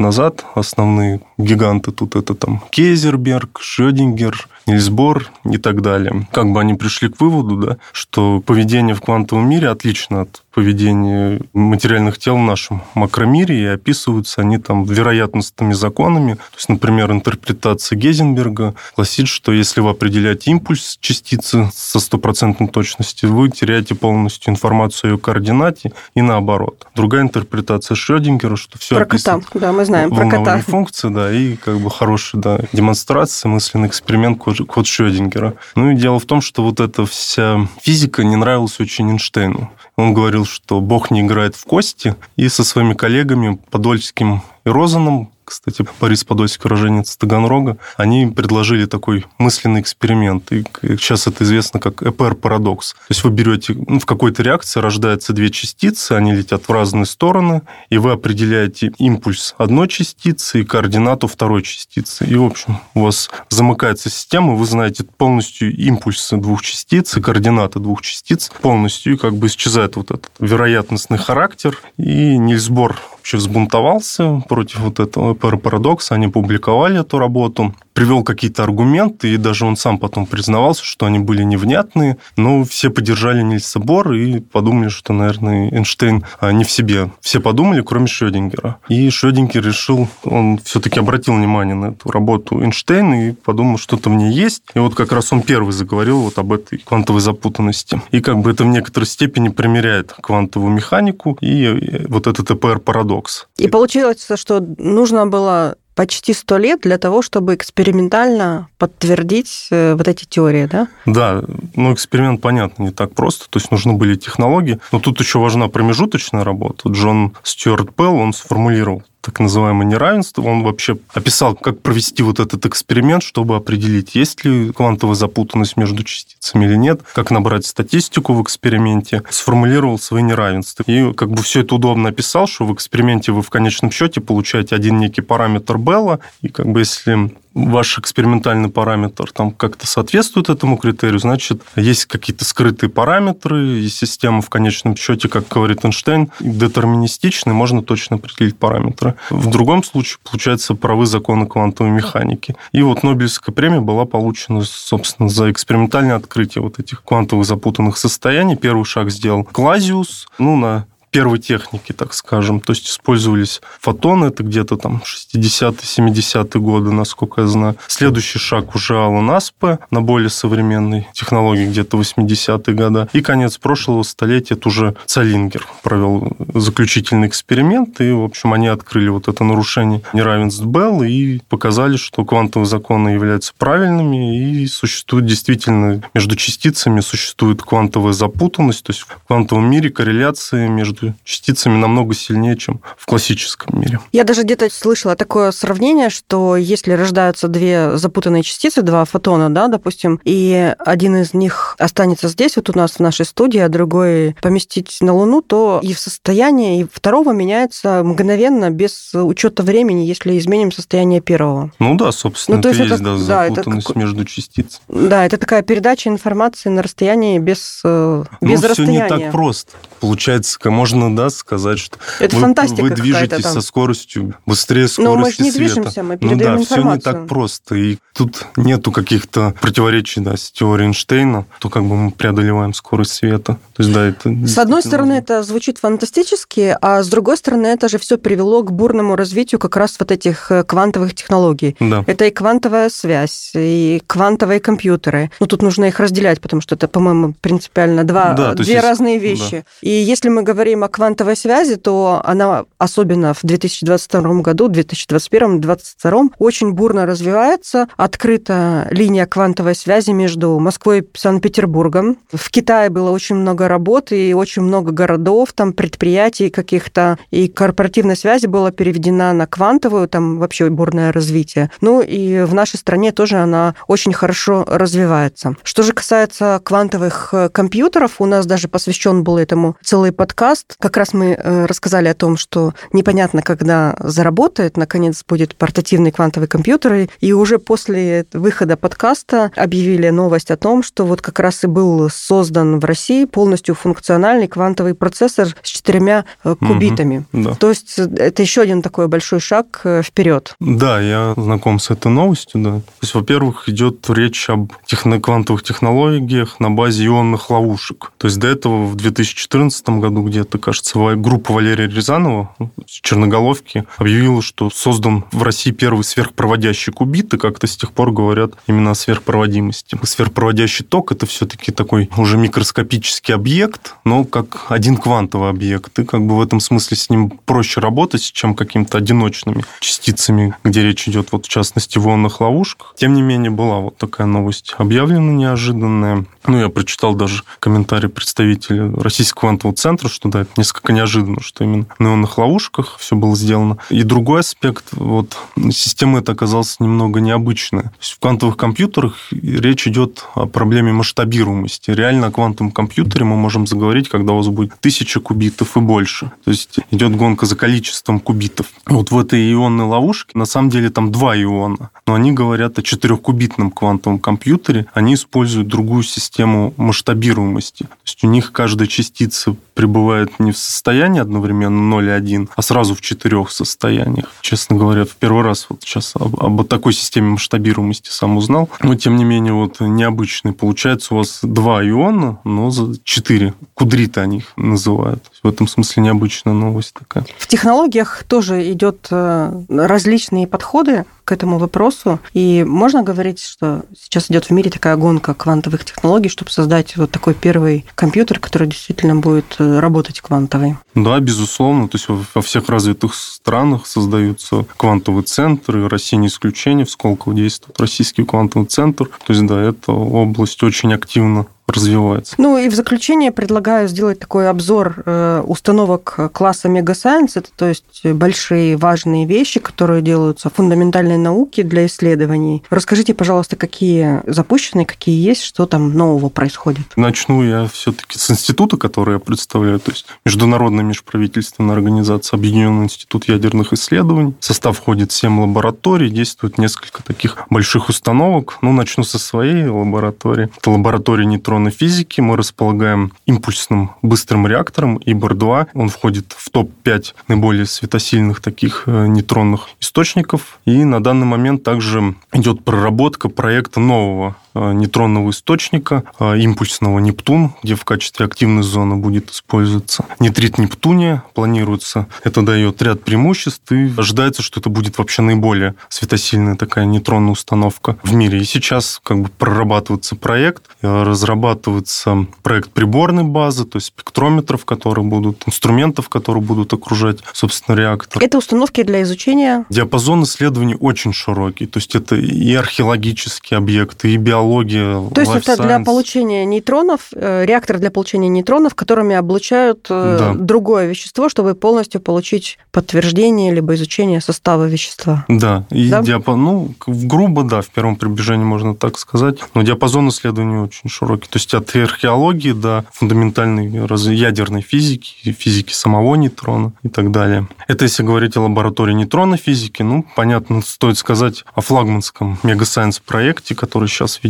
назад. 0.00 0.44
Основные 0.54 1.20
гиганты 1.38 1.92
тут 1.92 2.16
это 2.16 2.34
там 2.34 2.62
Кейзерберг, 2.70 3.60
Шрёдингер, 3.60 4.48
Нильсбор 4.70 5.30
и 5.44 5.58
так 5.58 5.82
далее. 5.82 6.26
Как 6.32 6.50
бы 6.50 6.60
они 6.60 6.74
пришли 6.74 7.08
к 7.08 7.20
выводу, 7.20 7.56
да, 7.56 7.76
что 7.92 8.40
поведение 8.40 8.94
в 8.94 9.00
квантовом 9.00 9.48
мире 9.48 9.68
отлично 9.68 10.22
от 10.22 10.42
поведения 10.52 11.40
материальных 11.52 12.18
тел 12.18 12.36
в 12.36 12.42
нашем 12.42 12.82
макромире, 12.94 13.62
и 13.62 13.66
описываются 13.66 14.40
они 14.40 14.58
там 14.58 14.84
вероятностными 14.84 15.72
законами. 15.72 16.34
То 16.34 16.56
есть, 16.56 16.68
например, 16.68 17.10
интерпретация 17.12 17.96
Гейзенберга 17.96 18.74
гласит, 18.96 19.28
что 19.28 19.52
если 19.52 19.80
вы 19.80 19.90
определяете 19.90 20.50
импульс 20.50 20.98
частицы 21.00 21.70
со 21.74 22.00
стопроцентной 22.00 22.68
точностью, 22.68 23.32
вы 23.32 23.48
теряете 23.50 23.94
полностью 23.94 24.52
информацию 24.52 25.10
о 25.10 25.12
ее 25.12 25.18
координате 25.18 25.92
и 26.14 26.22
наоборот. 26.22 26.86
Другая 26.94 27.22
интерпретация 27.22 27.94
Шрёдингера, 27.94 28.56
что 28.56 28.78
все 28.78 28.96
про 28.96 29.04
кота, 29.04 29.40
да, 29.54 29.72
мы 29.72 29.84
знаем, 29.84 30.10
про 30.10 30.28
кота. 30.28 30.58
функции, 30.60 31.08
да, 31.08 31.32
и 31.32 31.56
как 31.56 31.78
бы 31.78 31.90
хорошая 31.90 32.40
да, 32.40 32.60
демонстрация, 32.72 33.48
мысленный 33.48 33.88
эксперимент 33.88 34.38
код 34.38 34.86
Шрёдингера. 34.86 35.54
Ну 35.76 35.92
и 35.92 35.94
дело 35.94 36.18
в 36.18 36.24
том, 36.24 36.40
что 36.40 36.62
вот 36.62 36.80
эта 36.80 37.06
вся 37.06 37.68
физика 37.82 38.24
не 38.24 38.36
нравилась 38.36 38.80
очень 38.80 39.10
Эйнштейну. 39.10 39.70
Он 40.00 40.14
говорил, 40.14 40.44
что 40.44 40.80
Бог 40.80 41.10
не 41.10 41.20
играет 41.20 41.54
в 41.56 41.64
кости, 41.64 42.16
и 42.36 42.48
со 42.48 42.64
своими 42.64 42.94
коллегами 42.94 43.58
Подольским 43.70 44.42
и 44.64 44.68
Розаном 44.68 45.30
кстати, 45.50 45.84
Борис 46.00 46.24
Подольский, 46.24 46.62
уроженец 46.64 47.16
Таганрога, 47.16 47.76
они 47.96 48.26
предложили 48.26 48.86
такой 48.86 49.26
мысленный 49.38 49.80
эксперимент. 49.80 50.52
И 50.52 50.64
сейчас 50.82 51.26
это 51.26 51.44
известно 51.44 51.80
как 51.80 52.02
ЭПР-парадокс. 52.02 52.92
То 52.92 52.98
есть 53.08 53.24
вы 53.24 53.30
берете, 53.30 53.74
ну, 53.74 53.98
в 53.98 54.06
какой-то 54.06 54.42
реакции 54.42 54.80
рождаются 54.80 55.32
две 55.32 55.50
частицы, 55.50 56.12
они 56.12 56.32
летят 56.32 56.68
в 56.68 56.72
разные 56.72 57.04
стороны, 57.04 57.62
и 57.88 57.98
вы 57.98 58.12
определяете 58.12 58.92
импульс 58.98 59.54
одной 59.58 59.88
частицы 59.88 60.60
и 60.60 60.64
координату 60.64 61.26
второй 61.26 61.62
частицы. 61.62 62.24
И, 62.26 62.36
в 62.36 62.44
общем, 62.44 62.78
у 62.94 63.02
вас 63.02 63.28
замыкается 63.48 64.08
система, 64.08 64.54
вы 64.54 64.64
знаете 64.66 65.04
полностью 65.04 65.76
импульсы 65.76 66.36
двух 66.36 66.62
частиц 66.62 67.16
и 67.16 67.20
координаты 67.20 67.80
двух 67.80 68.02
частиц 68.02 68.50
полностью, 68.62 69.14
и 69.14 69.16
как 69.16 69.34
бы 69.34 69.48
исчезает 69.48 69.96
вот 69.96 70.12
этот 70.12 70.30
вероятностный 70.38 71.18
характер. 71.18 71.76
И 71.96 72.38
Нильс 72.38 72.68
Бор 72.68 72.96
вообще 73.20 73.36
взбунтовался 73.36 74.42
против 74.48 74.80
вот 74.80 74.98
этого 74.98 75.34
парадокса. 75.34 76.14
Они 76.14 76.28
публиковали 76.28 77.00
эту 77.00 77.18
работу 77.18 77.74
привел 78.00 78.22
какие-то 78.22 78.62
аргументы, 78.62 79.34
и 79.34 79.36
даже 79.36 79.66
он 79.66 79.76
сам 79.76 79.98
потом 79.98 80.24
признавался, 80.24 80.82
что 80.84 81.04
они 81.04 81.18
были 81.18 81.42
невнятные, 81.42 82.16
но 82.34 82.64
все 82.64 82.88
поддержали 82.88 83.42
Нильса 83.42 83.78
Бор 83.78 84.12
и 84.12 84.40
подумали, 84.40 84.88
что, 84.88 85.12
наверное, 85.12 85.70
Эйнштейн 85.70 86.24
а, 86.40 86.50
не 86.50 86.64
в 86.64 86.70
себе. 86.70 87.10
Все 87.20 87.40
подумали, 87.40 87.82
кроме 87.82 88.06
Шрёдингера. 88.06 88.78
И 88.88 89.10
Шрёдингер 89.10 89.62
решил, 89.62 90.08
он 90.24 90.58
все-таки 90.64 90.98
обратил 90.98 91.34
внимание 91.34 91.74
на 91.74 91.86
эту 91.88 92.10
работу 92.10 92.62
Эйнштейна 92.62 93.28
и 93.28 93.32
подумал, 93.32 93.76
что-то 93.76 94.08
в 94.08 94.14
ней 94.14 94.32
есть. 94.32 94.62
И 94.74 94.78
вот 94.78 94.94
как 94.94 95.12
раз 95.12 95.30
он 95.32 95.42
первый 95.42 95.72
заговорил 95.72 96.20
вот 96.20 96.38
об 96.38 96.54
этой 96.54 96.78
квантовой 96.78 97.20
запутанности. 97.20 98.00
И 98.12 98.20
как 98.20 98.38
бы 98.38 98.50
это 98.50 98.64
в 98.64 98.68
некоторой 98.68 99.06
степени 99.06 99.48
примеряет 99.48 100.14
квантовую 100.14 100.72
механику 100.72 101.36
и 101.42 102.06
вот 102.08 102.26
этот 102.26 102.50
ЭПР-парадокс. 102.50 103.09
И 103.56 103.68
получилось, 103.68 104.26
что 104.36 104.60
нужно 104.78 105.26
было 105.26 105.76
почти 105.94 106.32
сто 106.32 106.56
лет 106.56 106.80
для 106.80 106.96
того, 106.96 107.20
чтобы 107.20 107.54
экспериментально 107.54 108.68
подтвердить 108.78 109.68
э, 109.70 109.94
вот 109.94 110.08
эти 110.08 110.24
теории, 110.24 110.64
да? 110.64 110.88
Да, 111.04 111.42
ну 111.76 111.92
эксперимент, 111.92 112.40
понятно, 112.40 112.84
не 112.84 112.90
так 112.90 113.14
просто, 113.14 113.50
то 113.50 113.58
есть 113.58 113.70
нужны 113.70 113.92
были 113.92 114.14
технологии, 114.14 114.80
но 114.92 115.00
тут 115.00 115.20
еще 115.20 115.38
важна 115.40 115.68
промежуточная 115.68 116.42
работа. 116.42 116.88
Джон 116.88 117.36
Стюарт 117.42 117.94
Пелл, 117.94 118.16
он 118.16 118.32
сформулировал 118.32 119.02
так 119.20 119.40
называемое 119.40 119.86
неравенство. 119.86 120.42
Он 120.42 120.62
вообще 120.62 120.96
описал, 121.12 121.54
как 121.54 121.80
провести 121.80 122.22
вот 122.22 122.40
этот 122.40 122.64
эксперимент, 122.66 123.22
чтобы 123.22 123.56
определить, 123.56 124.14
есть 124.14 124.44
ли 124.44 124.72
квантовая 124.72 125.14
запутанность 125.14 125.76
между 125.76 126.02
частицами 126.02 126.64
или 126.64 126.76
нет, 126.76 127.02
как 127.14 127.30
набрать 127.30 127.66
статистику 127.66 128.32
в 128.32 128.42
эксперименте, 128.42 129.22
сформулировал 129.30 129.98
свои 129.98 130.22
неравенства. 130.22 130.84
И 130.86 131.12
как 131.12 131.30
бы 131.30 131.42
все 131.42 131.60
это 131.60 131.74
удобно 131.74 132.08
описал, 132.08 132.46
что 132.46 132.64
в 132.64 132.74
эксперименте 132.74 133.32
вы 133.32 133.42
в 133.42 133.50
конечном 133.50 133.90
счете 133.90 134.20
получаете 134.20 134.74
один 134.74 134.98
некий 134.98 135.20
параметр 135.20 135.78
Белла, 135.78 136.20
и 136.42 136.48
как 136.48 136.66
бы 136.66 136.80
если 136.80 137.30
ваш 137.54 137.98
экспериментальный 137.98 138.68
параметр 138.68 139.30
там 139.32 139.50
как-то 139.50 139.86
соответствует 139.86 140.48
этому 140.48 140.76
критерию, 140.76 141.18
значит, 141.18 141.62
есть 141.76 142.06
какие-то 142.06 142.44
скрытые 142.44 142.90
параметры, 142.90 143.80
и 143.80 143.88
система 143.88 144.42
в 144.42 144.48
конечном 144.48 144.96
счете, 144.96 145.28
как 145.28 145.48
говорит 145.48 145.84
Эйнштейн, 145.84 146.30
детерминистичная, 146.40 147.54
можно 147.54 147.82
точно 147.82 148.16
определить 148.16 148.56
параметры. 148.56 149.14
В 149.30 149.50
другом 149.50 149.82
случае, 149.82 150.18
получается, 150.28 150.74
правы 150.74 151.06
законы 151.06 151.46
квантовой 151.46 151.90
механики. 151.92 152.54
И 152.72 152.82
вот 152.82 153.02
Нобелевская 153.02 153.54
премия 153.54 153.80
была 153.80 154.04
получена, 154.04 154.62
собственно, 154.62 155.28
за 155.28 155.50
экспериментальное 155.50 156.16
открытие 156.16 156.62
вот 156.62 156.78
этих 156.78 157.02
квантовых 157.02 157.46
запутанных 157.46 157.96
состояний. 157.96 158.56
Первый 158.56 158.84
шаг 158.84 159.10
сделал 159.10 159.44
Клазиус, 159.44 160.28
ну, 160.38 160.56
на 160.56 160.86
первой 161.10 161.38
техники, 161.38 161.92
так 161.92 162.14
скажем. 162.14 162.60
То 162.60 162.72
есть 162.72 162.88
использовались 162.88 163.60
фотоны, 163.80 164.26
это 164.26 164.42
где-то 164.42 164.76
там 164.76 165.02
60-70-е 165.04 166.60
годы, 166.60 166.92
насколько 166.92 167.42
я 167.42 167.46
знаю. 167.46 167.76
Следующий 167.88 168.38
шаг 168.38 168.74
уже 168.74 168.96
Алан 168.96 169.30
Аспе 169.30 169.78
на 169.90 170.00
более 170.00 170.30
современной 170.30 171.08
технологии, 171.12 171.66
где-то 171.66 171.98
80-е 171.98 172.74
годы. 172.74 173.08
И 173.12 173.20
конец 173.20 173.58
прошлого 173.58 174.02
столетия, 174.02 174.54
это 174.54 174.68
уже 174.68 174.96
Цалингер 175.06 175.66
провел 175.82 176.36
заключительный 176.54 177.28
эксперимент, 177.28 178.00
и, 178.00 178.10
в 178.12 178.22
общем, 178.22 178.52
они 178.52 178.68
открыли 178.68 179.08
вот 179.08 179.28
это 179.28 179.44
нарушение 179.44 180.02
неравенств 180.12 180.64
Белл 180.64 181.02
и 181.02 181.40
показали, 181.48 181.96
что 181.96 182.24
квантовые 182.24 182.66
законы 182.66 183.10
являются 183.10 183.52
правильными, 183.58 184.62
и 184.62 184.66
существует 184.66 185.26
действительно 185.26 186.02
между 186.14 186.36
частицами 186.36 187.00
существует 187.00 187.62
квантовая 187.62 188.12
запутанность, 188.12 188.84
то 188.84 188.92
есть 188.92 189.02
в 189.02 189.26
квантовом 189.26 189.68
мире 189.70 189.90
корреляции 189.90 190.68
между 190.68 190.99
между 191.00 191.14
частицами 191.24 191.76
намного 191.76 192.14
сильнее, 192.14 192.56
чем 192.56 192.80
в 192.96 193.06
классическом 193.06 193.80
мире. 193.80 194.00
Я 194.12 194.24
даже 194.24 194.42
где-то 194.42 194.68
слышала 194.70 195.16
такое 195.16 195.50
сравнение, 195.52 196.10
что 196.10 196.56
если 196.56 196.92
рождаются 196.92 197.48
две 197.48 197.96
запутанные 197.96 198.42
частицы, 198.42 198.82
два 198.82 199.04
фотона, 199.04 199.52
да, 199.52 199.68
допустим, 199.68 200.20
и 200.24 200.74
один 200.78 201.16
из 201.16 201.34
них 201.34 201.74
останется 201.78 202.28
здесь, 202.28 202.56
вот 202.56 202.70
у 202.70 202.78
нас 202.78 202.92
в 202.92 203.00
нашей 203.00 203.26
студии, 203.26 203.60
а 203.60 203.68
другой 203.68 204.36
поместить 204.40 204.98
на 205.00 205.14
Луну, 205.14 205.42
то 205.42 205.80
и 205.82 205.94
в 205.94 205.98
состоянии 205.98 206.86
второго 206.92 207.32
меняется 207.32 208.02
мгновенно, 208.04 208.70
без 208.70 209.14
учета 209.14 209.62
времени, 209.62 210.04
если 210.04 210.38
изменим 210.38 210.72
состояние 210.72 211.20
первого. 211.20 211.72
Ну 211.78 211.94
да, 211.96 212.12
собственно, 212.12 212.56
ну, 212.56 212.62
то 212.62 212.68
есть 212.68 212.80
это, 212.80 212.90
есть, 212.90 213.02
да, 213.02 213.16
да, 213.16 213.48
запутанность 213.48 213.90
это, 213.90 213.98
между 213.98 214.24
частицами. 214.24 214.80
Да, 214.88 215.24
это 215.24 215.38
такая 215.38 215.62
передача 215.62 216.08
информации 216.08 216.68
на 216.68 216.82
расстоянии 216.82 217.38
без, 217.38 217.80
э, 217.84 218.24
без 218.40 218.62
ну, 218.62 218.68
расстояния. 218.68 219.06
все 219.06 219.14
не 219.16 219.22
так 219.22 219.32
просто. 219.32 219.72
Получается, 220.00 220.58
можно, 220.64 220.89
да, 220.90 221.30
сказать, 221.30 221.78
что 221.78 221.98
это 222.18 222.36
вы, 222.36 222.42
фантастика 222.42 222.82
вы 222.82 222.90
движетесь 222.90 223.44
со 223.44 223.60
скоростью 223.60 224.34
быстрее 224.46 224.88
скорости 224.88 225.14
Но 225.14 225.16
мы 225.16 225.30
же 225.30 225.42
не 225.42 225.50
света. 225.50 225.74
движемся, 225.74 226.02
мы 226.02 226.16
передаем 226.16 226.38
ну 226.38 226.44
да, 226.44 226.62
информацию. 226.62 226.82
все 226.82 226.94
не 226.94 227.00
так 227.00 227.28
просто. 227.28 227.74
И 227.74 227.98
тут 228.14 228.46
нету 228.56 228.92
каких-то 228.92 229.54
противоречий 229.60 230.20
да, 230.20 230.36
с 230.36 230.50
теорией 230.50 230.88
Эйнштейна, 230.88 231.46
то 231.58 231.68
как 231.68 231.84
бы 231.84 231.96
мы 231.96 232.10
преодолеваем 232.10 232.74
скорость 232.74 233.12
света. 233.12 233.58
То 233.74 233.82
есть, 233.82 233.92
да, 233.92 234.06
это 234.06 234.30
с 234.46 234.58
одной 234.58 234.82
стороны, 234.82 235.12
это 235.12 235.42
звучит 235.42 235.78
фантастически, 235.78 236.76
а 236.80 237.02
с 237.02 237.08
другой 237.08 237.36
стороны, 237.36 237.66
это 237.66 237.88
же 237.88 237.98
все 237.98 238.18
привело 238.18 238.62
к 238.62 238.72
бурному 238.72 239.16
развитию 239.16 239.58
как 239.58 239.76
раз 239.76 239.96
вот 239.98 240.10
этих 240.10 240.50
э, 240.50 240.64
квантовых 240.64 241.14
технологий. 241.14 241.76
Да. 241.80 242.04
Это 242.06 242.26
и 242.26 242.30
квантовая 242.30 242.90
связь, 242.90 243.52
и 243.54 244.02
квантовые 244.06 244.60
компьютеры. 244.60 245.30
Ну, 245.40 245.46
тут 245.46 245.62
нужно 245.62 245.86
их 245.86 246.00
разделять, 246.00 246.40
потому 246.40 246.60
что 246.60 246.74
это, 246.74 246.88
по-моему, 246.88 247.34
принципиально 247.40 248.04
два, 248.04 248.32
да, 248.34 248.54
две 248.54 248.74
есть, 248.74 248.84
разные 248.84 249.18
вещи. 249.18 249.64
Да. 249.82 249.88
И 249.88 249.90
если 249.90 250.28
мы 250.28 250.42
говорим 250.42 250.79
о 250.84 250.88
квантовой 250.88 251.36
связи, 251.36 251.76
то 251.76 252.20
она, 252.24 252.64
особенно 252.78 253.34
в 253.34 253.40
2022 253.42 254.40
году, 254.40 254.68
2021, 254.68 255.60
2022, 255.60 256.36
очень 256.38 256.72
бурно 256.72 257.06
развивается. 257.06 257.88
Открыта 257.96 258.88
линия 258.90 259.26
квантовой 259.26 259.74
связи 259.74 260.10
между 260.10 260.58
Москвой 260.58 261.00
и 261.00 261.08
Санкт-Петербургом. 261.14 262.18
В 262.32 262.50
Китае 262.50 262.90
было 262.90 263.10
очень 263.10 263.36
много 263.36 263.68
работы 263.68 264.28
и 264.28 264.32
очень 264.32 264.62
много 264.62 264.92
городов, 264.92 265.52
там 265.52 265.72
предприятий 265.72 266.50
каких-то, 266.50 267.18
и 267.30 267.48
корпоративная 267.48 268.16
связь 268.16 268.42
была 268.42 268.70
переведена 268.70 269.32
на 269.32 269.46
квантовую, 269.46 270.08
там 270.08 270.38
вообще 270.38 270.68
бурное 270.70 271.12
развитие. 271.12 271.70
Ну 271.80 272.00
и 272.00 272.42
в 272.42 272.54
нашей 272.54 272.76
стране 272.76 273.12
тоже 273.12 273.36
она 273.36 273.74
очень 273.86 274.12
хорошо 274.12 274.64
развивается. 274.66 275.56
Что 275.62 275.82
же 275.82 275.92
касается 275.92 276.60
квантовых 276.64 277.30
э, 277.32 277.48
компьютеров, 277.48 278.20
у 278.20 278.26
нас 278.26 278.46
даже 278.46 278.68
посвящен 278.68 279.22
был 279.24 279.38
этому 279.38 279.76
целый 279.82 280.12
подкаст. 280.12 280.69
Как 280.78 280.96
раз 280.96 281.12
мы 281.12 281.32
э, 281.32 281.66
рассказали 281.66 282.08
о 282.08 282.14
том, 282.14 282.36
что 282.36 282.74
непонятно, 282.92 283.42
когда 283.42 283.96
заработает, 283.98 284.76
наконец, 284.76 285.24
будет 285.26 285.56
портативный 285.56 286.12
квантовый 286.12 286.48
компьютер. 286.48 287.08
И 287.20 287.32
уже 287.32 287.58
после 287.58 288.26
выхода 288.32 288.76
подкаста 288.76 289.50
объявили 289.56 290.08
новость 290.10 290.50
о 290.50 290.56
том, 290.56 290.82
что 290.82 291.04
вот 291.04 291.20
как 291.20 291.38
раз 291.38 291.64
и 291.64 291.66
был 291.66 292.08
создан 292.10 292.78
в 292.78 292.84
России 292.84 293.24
полностью 293.24 293.74
функциональный 293.74 294.48
квантовый 294.48 294.94
процессор 294.94 295.48
с 295.62 295.68
четырьмя 295.68 296.24
э, 296.44 296.54
кубитами. 296.56 297.24
Угу, 297.32 297.42
да. 297.42 297.54
То 297.54 297.68
есть 297.70 297.98
это 297.98 298.42
еще 298.42 298.62
один 298.62 298.82
такой 298.82 299.08
большой 299.08 299.40
шаг 299.40 299.84
вперед. 300.02 300.54
Да, 300.60 301.00
я 301.00 301.34
знаком 301.36 301.78
с 301.78 301.90
этой 301.90 302.10
новостью, 302.10 302.62
да. 302.62 302.70
То 302.70 303.02
есть, 303.02 303.14
во-первых, 303.14 303.68
идет 303.68 304.08
речь 304.10 304.48
об 304.50 304.72
техно 304.84 305.20
квантовых 305.20 305.62
технологиях 305.62 306.60
на 306.60 306.70
базе 306.70 307.06
ионных 307.06 307.50
ловушек. 307.50 308.12
То 308.18 308.26
есть 308.26 308.38
до 308.38 308.48
этого 308.48 308.86
в 308.86 308.96
2014 308.96 309.88
году 310.00 310.22
где-то, 310.22 310.58
кажется, 310.60 310.98
группа 311.16 311.52
Валерия 311.52 311.88
Рязанова 311.88 312.54
Черноголовки 312.86 313.84
объявила, 313.96 314.42
что 314.42 314.70
создан 314.70 315.24
в 315.32 315.42
России 315.42 315.70
первый 315.70 316.04
сверхпроводящий 316.04 316.92
кубит, 316.92 317.34
и 317.34 317.38
как-то 317.38 317.66
с 317.66 317.76
тех 317.76 317.92
пор 317.92 318.12
говорят 318.12 318.52
именно 318.66 318.92
о 318.92 318.94
сверхпроводимости. 318.94 319.98
Сверхпроводящий 320.02 320.84
ток– 320.84 321.12
это 321.12 321.26
все-таки 321.26 321.72
такой 321.72 322.10
уже 322.16 322.36
микроскопический 322.36 323.34
объект, 323.34 323.94
но 324.04 324.24
как 324.24 324.66
один 324.68 324.96
квантовый 324.96 325.50
объект. 325.50 325.98
И 325.98 326.04
как 326.04 326.24
бы 326.26 326.36
в 326.36 326.42
этом 326.42 326.60
смысле 326.60 326.96
с 326.96 327.10
ним 327.10 327.30
проще 327.30 327.80
работать, 327.80 328.22
чем 328.32 328.54
какими-то 328.54 328.98
одиночными 328.98 329.64
частицами, 329.80 330.54
где 330.64 330.82
речь 330.82 331.08
идет 331.08 331.32
вот 331.32 331.46
в 331.46 331.48
частности 331.48 331.98
в 331.98 332.06
ионных 332.06 332.40
ловушках. 332.40 332.94
Тем 332.96 333.14
не 333.14 333.22
менее, 333.22 333.50
была 333.50 333.78
вот 333.80 333.96
такая 333.96 334.26
новость 334.26 334.74
объявлена 334.78 335.32
неожиданная. 335.32 336.26
Ну, 336.46 336.58
я 336.58 336.68
прочитал 336.68 337.14
даже 337.14 337.42
комментарий 337.58 338.08
представителя 338.08 338.92
Российского 338.92 339.40
квантового 339.40 339.76
центра, 339.76 340.08
что 340.08 340.28
да, 340.28 340.39
это 340.40 340.50
несколько 340.56 340.92
неожиданно, 340.92 341.40
что 341.40 341.64
именно 341.64 341.86
на 341.98 342.08
ионных 342.08 342.38
ловушках 342.38 342.96
все 342.98 343.16
было 343.16 343.36
сделано. 343.36 343.78
И 343.90 344.02
другой 344.02 344.40
аспект, 344.40 344.86
вот, 344.92 345.36
система 345.70 346.18
эта 346.18 346.32
оказалась 346.32 346.80
немного 346.80 347.20
необычная. 347.20 347.84
То 347.84 347.96
есть 348.00 348.12
в 348.12 348.18
квантовых 348.18 348.56
компьютерах 348.56 349.28
речь 349.30 349.86
идет 349.86 350.24
о 350.34 350.46
проблеме 350.46 350.92
масштабируемости. 350.92 351.90
Реально 351.90 352.28
о 352.28 352.30
квантовом 352.30 352.72
компьютере 352.72 353.24
мы 353.24 353.36
можем 353.36 353.66
заговорить, 353.66 354.08
когда 354.08 354.32
у 354.32 354.36
вас 354.36 354.48
будет 354.48 354.78
тысяча 354.80 355.20
кубитов 355.20 355.76
и 355.76 355.80
больше. 355.80 356.32
То 356.44 356.50
есть 356.50 356.78
идет 356.90 357.16
гонка 357.16 357.46
за 357.46 357.56
количеством 357.56 358.20
кубитов. 358.20 358.66
Вот 358.86 359.10
в 359.10 359.18
этой 359.18 359.52
ионной 359.52 359.86
ловушке 359.86 360.38
на 360.38 360.46
самом 360.46 360.70
деле 360.70 360.90
там 360.90 361.12
два 361.12 361.40
иона, 361.40 361.90
но 362.06 362.14
они 362.14 362.32
говорят 362.32 362.78
о 362.78 362.82
четырехкубитном 362.82 363.70
квантовом 363.70 364.18
компьютере. 364.18 364.86
Они 364.94 365.14
используют 365.14 365.68
другую 365.68 366.02
систему 366.02 366.74
масштабируемости. 366.76 367.84
То 367.84 367.90
есть 368.04 368.24
у 368.24 368.28
них 368.28 368.52
каждая 368.52 368.88
частица 368.88 369.56
пребывает 369.74 370.29
не 370.38 370.52
в 370.52 370.58
состоянии 370.58 371.20
одновременно 371.20 371.80
0 371.80 372.08
и 372.08 372.10
1, 372.10 372.50
а 372.54 372.62
сразу 372.62 372.94
в 372.94 373.00
четырех 373.00 373.50
состояниях. 373.50 374.30
Честно 374.40 374.76
говоря, 374.76 375.04
в 375.04 375.16
первый 375.16 375.44
раз 375.44 375.66
вот 375.68 375.82
сейчас 375.82 376.12
об, 376.14 376.40
об 376.40 376.66
такой 376.66 376.92
системе 376.92 377.30
масштабируемости 377.30 378.10
сам 378.10 378.36
узнал. 378.36 378.68
Но, 378.80 378.94
тем 378.94 379.16
не 379.16 379.24
менее, 379.24 379.52
вот 379.52 379.80
необычный. 379.80 380.52
Получается, 380.52 381.14
у 381.14 381.18
вас 381.18 381.40
два 381.42 381.86
иона, 381.86 382.38
но 382.44 382.70
за 382.70 382.94
четыре. 383.04 383.54
Кудриты 383.74 384.20
они 384.20 384.38
их 384.38 384.52
называют. 384.56 385.30
В 385.42 385.48
этом 385.48 385.66
смысле 385.66 386.02
необычная 386.02 386.54
новость 386.54 386.94
такая. 386.94 387.24
В 387.38 387.46
технологиях 387.46 388.24
тоже 388.24 388.70
идет 388.72 389.08
э, 389.10 389.62
различные 389.68 390.46
подходы 390.46 391.04
этому 391.32 391.58
вопросу. 391.58 392.20
И 392.32 392.64
можно 392.66 393.02
говорить, 393.02 393.40
что 393.40 393.84
сейчас 393.98 394.30
идет 394.30 394.46
в 394.46 394.50
мире 394.50 394.70
такая 394.70 394.96
гонка 394.96 395.34
квантовых 395.34 395.84
технологий, 395.84 396.28
чтобы 396.28 396.50
создать 396.50 396.96
вот 396.96 397.10
такой 397.10 397.34
первый 397.34 397.84
компьютер, 397.94 398.38
который 398.38 398.68
действительно 398.68 399.16
будет 399.16 399.56
э, 399.58 399.78
работать 399.78 400.20
квантовый. 400.20 400.76
Да, 400.94 401.18
безусловно. 401.20 401.88
То 401.88 401.96
есть 401.96 402.06
во 402.08 402.42
всех 402.42 402.68
развитых 402.68 403.14
странах 403.14 403.86
создаются 403.86 404.64
квантовые 404.76 405.24
центры. 405.24 405.88
Россия 405.88 406.18
не 406.18 406.28
исключение. 406.28 406.84
В 406.84 406.90
Сколково 406.90 407.34
действует 407.34 407.78
российский 407.80 408.24
квантовый 408.24 408.68
центр. 408.68 409.06
То 409.26 409.32
есть, 409.32 409.46
да, 409.46 409.60
эта 409.60 409.92
область 409.92 410.62
очень 410.62 410.92
активно 410.92 411.46
развивается. 411.70 412.34
Ну 412.38 412.58
и 412.58 412.68
в 412.68 412.74
заключение 412.74 413.32
предлагаю 413.32 413.88
сделать 413.88 414.18
такой 414.18 414.48
обзор 414.48 415.02
э, 415.06 415.42
установок 415.46 416.32
класса 416.32 416.68
Science. 416.68 417.32
Это 417.34 417.48
то 417.56 417.66
есть 417.66 418.04
большие 418.04 418.76
важные 418.76 419.26
вещи, 419.26 419.60
которые 419.60 420.02
делаются 420.02 420.50
в 420.50 420.54
фундаментальной 420.54 421.18
науке 421.18 421.62
для 421.62 421.86
исследований. 421.86 422.62
Расскажите, 422.70 423.14
пожалуйста, 423.14 423.56
какие 423.56 424.22
запущены, 424.26 424.84
какие 424.84 425.20
есть, 425.22 425.42
что 425.42 425.66
там 425.66 425.94
нового 425.94 426.28
происходит. 426.28 426.84
Начну 426.96 427.42
я 427.42 427.66
все-таки 427.66 428.18
с 428.18 428.30
института, 428.30 428.76
который 428.76 429.14
я 429.14 429.18
представляю, 429.18 429.78
то 429.80 429.90
есть 429.90 430.06
Международная 430.24 430.84
межправительственная 430.84 431.74
организация 431.74 432.38
Объединенный 432.38 432.84
институт 432.84 433.28
ядерных 433.28 433.72
исследований. 433.72 434.34
В 434.40 434.44
состав 434.44 434.78
входит 434.78 435.12
7 435.12 435.40
лабораторий, 435.40 436.08
действует 436.08 436.56
несколько 436.56 437.02
таких 437.02 437.36
больших 437.50 437.88
установок. 437.88 438.58
Ну, 438.62 438.72
начну 438.72 439.04
со 439.04 439.18
своей 439.18 439.66
лаборатории. 439.66 440.48
Это 440.56 440.70
лаборатория 440.70 441.26
нейтронной 441.26 441.59
нейтронной 441.60 441.70
физики 441.70 442.20
мы 442.20 442.36
располагаем 442.36 443.12
импульсным 443.26 443.90
быстрым 444.02 444.46
реактором 444.46 444.98
ИБР-2. 444.98 445.68
Он 445.74 445.88
входит 445.88 446.34
в 446.36 446.50
топ-5 446.50 447.14
наиболее 447.28 447.66
светосильных 447.66 448.40
таких 448.40 448.84
э, 448.86 449.06
нейтронных 449.06 449.68
источников. 449.80 450.58
И 450.64 450.84
на 450.84 451.02
данный 451.02 451.26
момент 451.26 451.62
также 451.62 452.14
идет 452.32 452.64
проработка 452.64 453.28
проекта 453.28 453.80
нового 453.80 454.36
нейтронного 454.54 455.30
источника, 455.30 456.04
э, 456.18 456.38
импульсного 456.38 456.98
Нептун, 456.98 457.54
где 457.62 457.74
в 457.74 457.84
качестве 457.84 458.26
активной 458.26 458.62
зоны 458.62 458.96
будет 458.96 459.30
использоваться 459.30 460.04
нитрит 460.18 460.58
Нептуния. 460.58 461.22
Планируется, 461.34 462.06
это 462.24 462.42
дает 462.42 462.82
ряд 462.82 463.02
преимуществ, 463.02 463.70
и 463.72 463.92
ожидается, 463.96 464.42
что 464.42 464.60
это 464.60 464.68
будет 464.68 464.98
вообще 464.98 465.22
наиболее 465.22 465.74
светосильная 465.88 466.56
такая 466.56 466.84
нейтронная 466.84 467.32
установка 467.32 467.96
в 468.02 468.12
мире. 468.14 468.40
И 468.40 468.44
сейчас 468.44 469.00
как 469.02 469.20
бы 469.20 469.28
прорабатывается 469.28 470.16
проект, 470.16 470.64
э, 470.82 471.02
разрабатывается 471.02 472.26
проект 472.42 472.70
приборной 472.70 473.24
базы, 473.24 473.64
то 473.64 473.76
есть 473.76 473.88
спектрометров, 473.88 474.64
которые 474.64 475.04
будут, 475.04 475.44
инструментов, 475.46 476.08
которые 476.08 476.42
будут 476.42 476.72
окружать, 476.72 477.18
собственно, 477.32 477.76
реактор. 477.76 478.22
Это 478.22 478.38
установки 478.38 478.82
для 478.82 479.02
изучения? 479.02 479.64
Диапазон 479.70 480.24
исследований 480.24 480.76
очень 480.78 481.12
широкий, 481.12 481.66
то 481.66 481.78
есть 481.78 481.94
это 481.94 482.16
и 482.16 482.54
археологические 482.54 483.58
объекты, 483.58 484.12
и 484.12 484.16
биологические 484.16 484.39
археология, 484.40 485.10
То 485.10 485.20
есть 485.20 485.34
это 485.34 485.62
для 485.62 485.80
получения 485.80 486.44
нейтронов, 486.44 487.08
э, 487.12 487.44
реактор 487.44 487.78
для 487.78 487.90
получения 487.90 488.28
нейтронов, 488.28 488.74
которыми 488.74 489.14
облучают 489.14 489.86
э, 489.90 490.16
да. 490.18 490.34
другое 490.34 490.86
вещество, 490.86 491.28
чтобы 491.28 491.54
полностью 491.54 492.00
получить 492.00 492.58
подтверждение 492.72 493.52
либо 493.52 493.74
изучение 493.74 494.20
состава 494.20 494.64
вещества. 494.64 495.24
Да, 495.28 495.66
и 495.70 495.88
да? 495.88 496.02
диапазон, 496.02 496.44
ну, 496.44 496.74
грубо, 496.86 497.42
да, 497.42 497.60
в 497.60 497.68
первом 497.68 497.96
приближении 497.96 498.44
можно 498.44 498.74
так 498.74 498.98
сказать, 498.98 499.38
но 499.54 499.62
диапазон 499.62 500.08
исследований 500.08 500.58
очень 500.58 500.88
широкий. 500.88 501.28
То 501.28 501.38
есть 501.38 501.54
от 501.54 501.74
археологии 501.74 502.52
до 502.52 502.84
фундаментальной 502.92 503.68
ядерной 504.14 504.62
физики, 504.62 505.32
физики 505.32 505.72
самого 505.72 506.14
нейтрона 506.14 506.72
и 506.82 506.88
так 506.88 507.10
далее. 507.10 507.48
Это 507.68 507.84
если 507.84 508.02
говорить 508.02 508.36
о 508.36 508.42
лаборатории 508.42 508.92
нейтронной 508.92 509.38
физики, 509.38 509.82
ну, 509.82 510.04
понятно, 510.16 510.62
стоит 510.62 510.98
сказать 510.98 511.44
о 511.54 511.60
флагманском 511.60 512.38
мегасайенс 512.42 513.00
проекте, 513.00 513.54
который 513.54 513.88
сейчас 513.88 514.20
ведется 514.22 514.29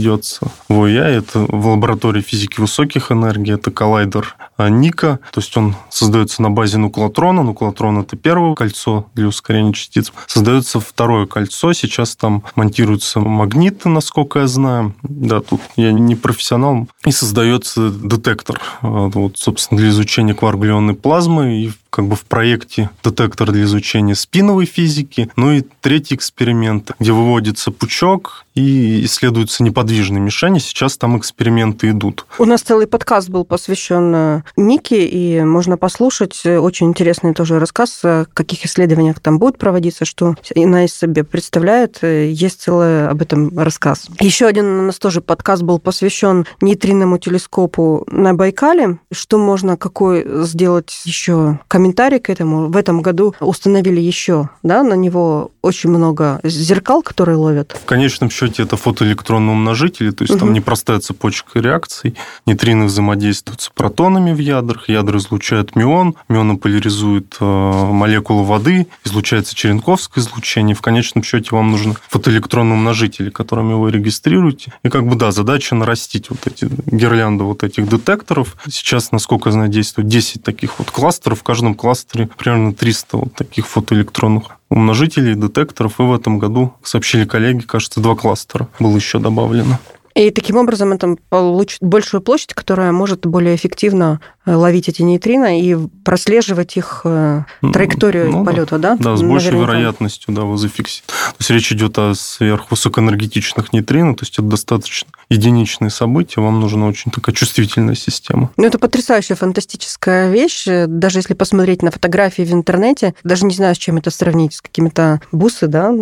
в 0.69 0.83
ОЯ. 0.83 1.09
Это 1.09 1.41
в 1.41 1.69
лаборатории 1.69 2.21
физики 2.21 2.61
высоких 2.61 3.13
энергий, 3.13 3.55
это 3.55 3.71
коллайдер 3.71 4.37
а, 4.57 4.69
Ника, 4.69 5.21
то 5.33 5.41
есть 5.41 5.57
он 5.57 5.75
создается 5.89 6.43
на 6.43 6.51
базе 6.51 6.79
нуклотрона. 6.79 7.43
Нуклотрон– 7.43 7.99
это 8.01 8.17
первое 8.17 8.55
кольцо 8.55 9.07
для 9.15 9.29
ускорения 9.29 9.73
частиц. 9.73 10.13
Создается 10.27 10.81
второе 10.81 11.27
кольцо, 11.27 11.73
сейчас 11.73 12.17
там 12.17 12.43
монтируются 12.57 13.21
магниты, 13.21 13.89
насколько 13.89 14.41
я 14.41 14.47
знаю. 14.47 14.95
Да, 15.03 15.41
тут 15.41 15.61
я 15.77 15.93
не 15.93 16.15
профессионал. 16.15 16.89
И 17.07 17.11
создается 17.11 17.91
детектор, 17.91 18.61
а, 18.83 19.09
вот, 19.09 19.39
собственно, 19.39 19.81
для 19.81 19.91
изучения 19.91 20.35
кварглионной 20.35 20.95
плазмы. 20.95 21.63
И 21.63 21.73
как 21.91 22.07
бы 22.07 22.17
в 22.17 22.25
проекте 22.25 22.91
детектор 23.03 23.51
для 23.51 23.65
изучения 23.65 24.15
спиновой 24.15 24.65
физики. 24.65 25.31
Ну 25.37 25.53
и 25.53 25.63
третий 25.81 26.15
эксперимент, 26.15 26.93
где 26.99 27.13
выводится 27.13 27.71
пучок 27.71 28.45
и 28.55 29.05
исследуются 29.05 29.63
неподвижные 29.63 30.21
мишени. 30.21 30.59
Сейчас 30.59 30.97
там 30.97 31.19
эксперименты 31.19 31.91
идут. 31.91 32.27
У 32.39 32.45
нас 32.45 32.63
целый 32.63 32.87
подкаст 32.87 33.29
был 33.29 33.45
посвящен 33.45 34.15
э, 34.15 34.43
Нике, 34.57 35.07
и 35.07 35.43
можно 35.43 35.77
послушать 35.77 36.45
очень 36.45 36.89
интересный 36.89 37.35
тоже 37.35 37.59
рассказ, 37.59 38.01
о 38.05 38.27
каких 38.33 38.65
исследованиях 38.65 39.21
там 39.21 39.39
будут 39.39 39.59
проводиться, 39.59 40.05
что 40.05 40.37
она 40.55 40.85
из 40.85 40.95
себя 40.95 41.25
представляет. 41.25 42.03
Есть 42.03 42.63
целый 42.63 43.09
об 43.09 43.23
этом 43.23 43.59
рассказ. 43.59 44.09
Еще 44.21 44.47
один 44.47 44.67
у 44.67 44.83
нас 44.83 44.99
тоже 44.99 45.21
подкаст 45.21 45.63
был 45.63 45.79
посвящен 45.79 46.47
нейтринному 46.61 47.19
телескопу 47.19 48.05
на 48.09 48.35
Байкале. 48.35 48.99
Что 49.13 49.39
можно, 49.39 49.77
какой 49.77 50.27
сделать 50.45 51.01
еще 51.05 51.59
комментарий 51.81 52.19
к 52.19 52.29
этому? 52.29 52.69
В 52.69 52.77
этом 52.77 53.01
году 53.01 53.35
установили 53.41 54.01
еще 54.01 54.51
да, 54.63 54.83
на 54.83 54.95
него 54.95 55.51
очень 55.63 55.91
много 55.91 56.41
зеркал, 56.45 57.03
которые 57.03 57.37
ловят. 57.37 57.77
В 57.83 57.85
конечном 57.87 58.31
счете 58.31 58.63
это 58.63 58.77
фотоэлектронные 58.77 59.53
умножители, 59.53 60.11
то 60.11 60.23
есть 60.23 60.35
угу. 60.35 60.41
там 60.41 60.53
непростая 60.53 61.01
цепочка 61.01 61.61
реакций. 61.61 62.15
Нейтрины 62.47 62.85
взаимодействуют 62.85 63.61
с 63.63 63.69
протонами 63.69 64.33
в 64.33 64.39
ядрах, 64.39 64.89
ядра 64.89 65.19
излучают 65.19 65.77
мион, 65.77 66.15
мионы 66.29 66.57
поляризуют 66.57 67.37
э, 67.41 67.45
молекулы 67.45 68.45
воды, 68.45 68.87
излучается 69.05 69.55
черенковское 69.55 70.23
излучение. 70.23 70.75
В 70.75 70.83
конечном 70.83 71.25
счете 71.25 71.49
вам 71.53 71.71
нужны 71.71 71.95
фотоэлектронные 72.09 72.75
умножители, 72.75 73.31
которыми 73.31 73.75
вы 73.75 73.91
регистрируете. 73.91 74.73
И 74.83 74.89
как 74.89 75.07
бы, 75.07 75.17
да, 75.17 75.33
задача 75.33 75.75
нарастить 75.75 76.31
вот 76.31 76.47
эти 76.47 76.69
гирлянды 76.87 77.45
вот 77.45 77.63
этих 77.65 77.89
детекторов. 77.89 78.57
Сейчас, 78.69 79.13
насколько 79.13 79.49
я 79.49 79.53
знаю, 79.53 79.69
действует 79.69 80.09
10 80.09 80.43
таких 80.43 80.79
вот 80.79 80.91
кластеров. 80.91 81.41
В 81.41 81.43
каждом 81.43 81.70
кластере 81.75 82.29
примерно 82.37 82.75
300 82.75 83.17
вот 83.17 83.35
таких 83.35 83.67
фотоэлектронных 83.67 84.45
умножителей, 84.69 85.35
детекторов. 85.35 86.01
И 86.01 86.03
в 86.03 86.15
этом 86.15 86.39
году, 86.39 86.75
сообщили 86.83 87.25
коллеги, 87.25 87.61
кажется, 87.63 88.01
два 88.01 88.15
кластера 88.15 88.69
было 88.79 88.97
еще 88.97 89.19
добавлено. 89.19 89.79
И 90.15 90.31
таким 90.31 90.57
образом 90.57 90.93
это 90.93 91.17
получит 91.29 91.79
большую 91.81 92.21
площадь, 92.21 92.53
которая 92.53 92.93
может 92.93 93.27
более 93.27 93.55
эффективно 93.55 94.21
ловить 94.57 94.89
эти 94.89 95.03
нейтрино 95.03 95.61
и 95.61 95.77
прослеживать 96.05 96.77
их 96.77 97.03
э, 97.05 97.45
траекторию 97.73 98.31
ну, 98.31 98.45
полета, 98.45 98.79
да? 98.79 98.97
Да, 98.99 99.17
с 99.17 99.23
большей 99.23 99.53
Наверняка. 99.53 99.73
вероятностью, 99.73 100.35
да, 100.35 100.43
его 100.43 100.57
зафиксировать. 100.57 101.07
То 101.07 101.37
есть 101.39 101.51
речь 101.51 101.73
идет 101.73 101.99
о 101.99 102.15
сверхвысокоэнергетичных 102.15 103.73
нейтрино, 103.73 104.15
то 104.15 104.23
есть 104.23 104.35
это 104.35 104.43
достаточно 104.43 105.09
единичные 105.29 105.91
события, 105.91 106.41
вам 106.41 106.61
нужна 106.61 106.87
очень 106.87 107.11
такая 107.13 107.35
чувствительная 107.35 107.95
система. 107.95 108.51
Ну, 108.57 108.67
это 108.67 108.79
потрясающая, 108.79 109.37
фантастическая 109.37 110.31
вещь. 110.31 110.65
Даже 110.67 111.21
если 111.21 111.35
посмотреть 111.35 111.83
на 111.83 111.91
фотографии 111.91 112.43
в 112.43 112.53
интернете, 112.53 113.15
даже 113.23 113.47
не 113.47 113.55
знаю, 113.55 113.75
с 113.75 113.79
чем 113.79 113.99
это 113.99 114.11
сравнить, 114.11 114.55
с 114.55 114.61
какими-то 114.61 115.21
бусы, 115.31 115.69
да, 115.69 115.95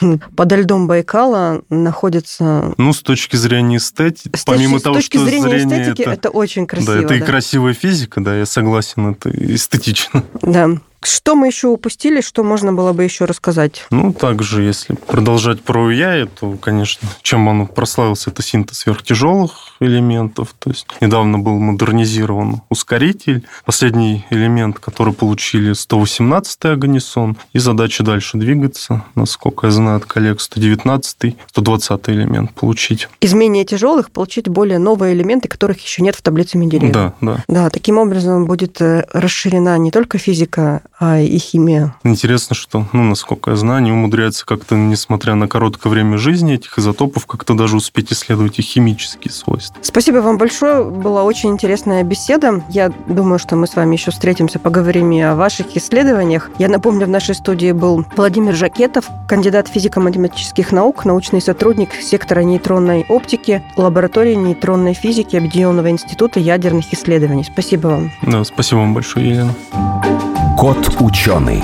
подо 0.36 0.56
льдом 0.56 0.86
Байкала 0.86 1.62
находится... 1.70 2.74
Ну, 2.76 2.92
с 2.92 3.00
точки 3.00 3.36
зрения 3.36 3.78
эстетики, 3.78 4.30
помимо 4.44 4.80
того, 4.80 4.96
с 4.96 4.98
точки 4.98 5.16
что 5.16 5.26
зрения 5.26 5.58
эстетики, 5.58 6.02
это, 6.02 6.10
это 6.10 6.30
очень 6.30 6.66
красиво. 6.66 6.94
Да, 6.94 7.00
это 7.00 7.08
да. 7.08 7.16
и 7.16 7.20
красивая 7.20 7.72
физика, 7.72 7.93
да, 8.20 8.36
я 8.36 8.46
согласен, 8.46 9.10
это 9.10 9.30
эстетично. 9.30 10.22
Да. 10.42 10.70
Что 11.04 11.34
мы 11.34 11.48
еще 11.48 11.68
упустили, 11.68 12.20
что 12.22 12.42
можно 12.42 12.72
было 12.72 12.92
бы 12.92 13.04
еще 13.04 13.26
рассказать? 13.26 13.86
Ну, 13.90 14.12
также, 14.12 14.62
если 14.62 14.94
продолжать 14.94 15.62
про 15.62 15.82
УЯИ, 15.82 16.26
то, 16.26 16.56
конечно, 16.56 17.08
чем 17.20 17.46
он 17.46 17.66
прославился, 17.66 18.30
это 18.30 18.42
синтез 18.42 18.78
сверхтяжелых 18.78 19.76
элементов. 19.80 20.54
То 20.58 20.70
есть 20.70 20.86
недавно 21.00 21.38
был 21.38 21.58
модернизирован 21.58 22.62
ускоритель. 22.70 23.46
Последний 23.66 24.24
элемент, 24.30 24.78
который 24.78 25.12
получили 25.12 25.72
118-й 25.72 26.72
агонисон. 26.72 27.36
И 27.52 27.58
задача 27.58 28.02
дальше 28.02 28.38
двигаться. 28.38 29.04
Насколько 29.14 29.66
я 29.66 29.72
знаю 29.72 29.98
от 29.98 30.06
коллег, 30.06 30.38
119-й, 30.38 31.36
120-й 31.54 32.12
элемент 32.14 32.52
получить. 32.52 33.08
Из 33.20 33.34
менее 33.34 33.64
тяжелых 33.64 34.10
получить 34.10 34.48
более 34.48 34.78
новые 34.78 35.14
элементы, 35.14 35.48
которых 35.48 35.80
еще 35.80 36.02
нет 36.02 36.14
в 36.14 36.22
таблице 36.22 36.56
Менделеева. 36.56 36.92
Да, 36.92 37.14
да. 37.20 37.44
Да, 37.48 37.70
таким 37.70 37.98
образом 37.98 38.46
будет 38.46 38.80
э, 38.80 39.06
расширена 39.12 39.76
не 39.76 39.90
только 39.90 40.18
физика, 40.18 40.82
а 40.98 41.18
и 41.18 41.38
химия. 41.38 41.94
Интересно, 42.04 42.54
что, 42.54 42.86
ну, 42.92 43.02
насколько 43.02 43.50
я 43.50 43.56
знаю, 43.56 43.78
они 43.78 43.92
умудряются 43.92 44.46
как-то, 44.46 44.76
несмотря 44.76 45.34
на 45.34 45.48
короткое 45.48 45.90
время 45.90 46.18
жизни 46.18 46.54
этих 46.54 46.78
изотопов, 46.78 47.26
как-то 47.26 47.54
даже 47.54 47.76
успеть 47.76 48.12
исследовать 48.12 48.58
их 48.58 48.64
химические 48.64 49.32
свойства. 49.32 49.76
Спасибо 49.82 50.18
вам 50.18 50.38
большое. 50.38 50.84
Была 50.84 51.24
очень 51.24 51.50
интересная 51.50 52.02
беседа. 52.02 52.64
Я 52.70 52.90
думаю, 53.08 53.38
что 53.38 53.56
мы 53.56 53.66
с 53.66 53.74
вами 53.74 53.96
еще 53.96 54.10
встретимся, 54.10 54.58
поговорим 54.58 55.10
и 55.12 55.20
о 55.20 55.34
ваших 55.34 55.76
исследованиях. 55.76 56.50
Я 56.58 56.68
напомню, 56.68 57.06
в 57.06 57.10
нашей 57.10 57.34
студии 57.34 57.72
был 57.72 58.04
Владимир 58.16 58.54
Жакетов, 58.54 59.08
кандидат 59.28 59.68
физико-математических 59.68 60.72
наук, 60.72 61.04
научный 61.04 61.40
сотрудник 61.40 61.92
сектора 61.94 62.40
нейтронной 62.40 63.04
оптики, 63.08 63.62
лаборатории 63.76 64.34
нейтронной 64.34 64.94
физики 64.94 65.36
Объединенного 65.36 65.90
института 65.90 66.40
ядерных 66.40 66.92
исследований. 66.92 67.44
Спасибо 67.44 67.88
вам. 67.88 68.12
Да, 68.22 68.44
спасибо 68.44 68.78
вам 68.80 68.94
большое, 68.94 69.28
Елена. 69.28 70.33
Кот 70.56 70.96
ученый. 71.00 71.62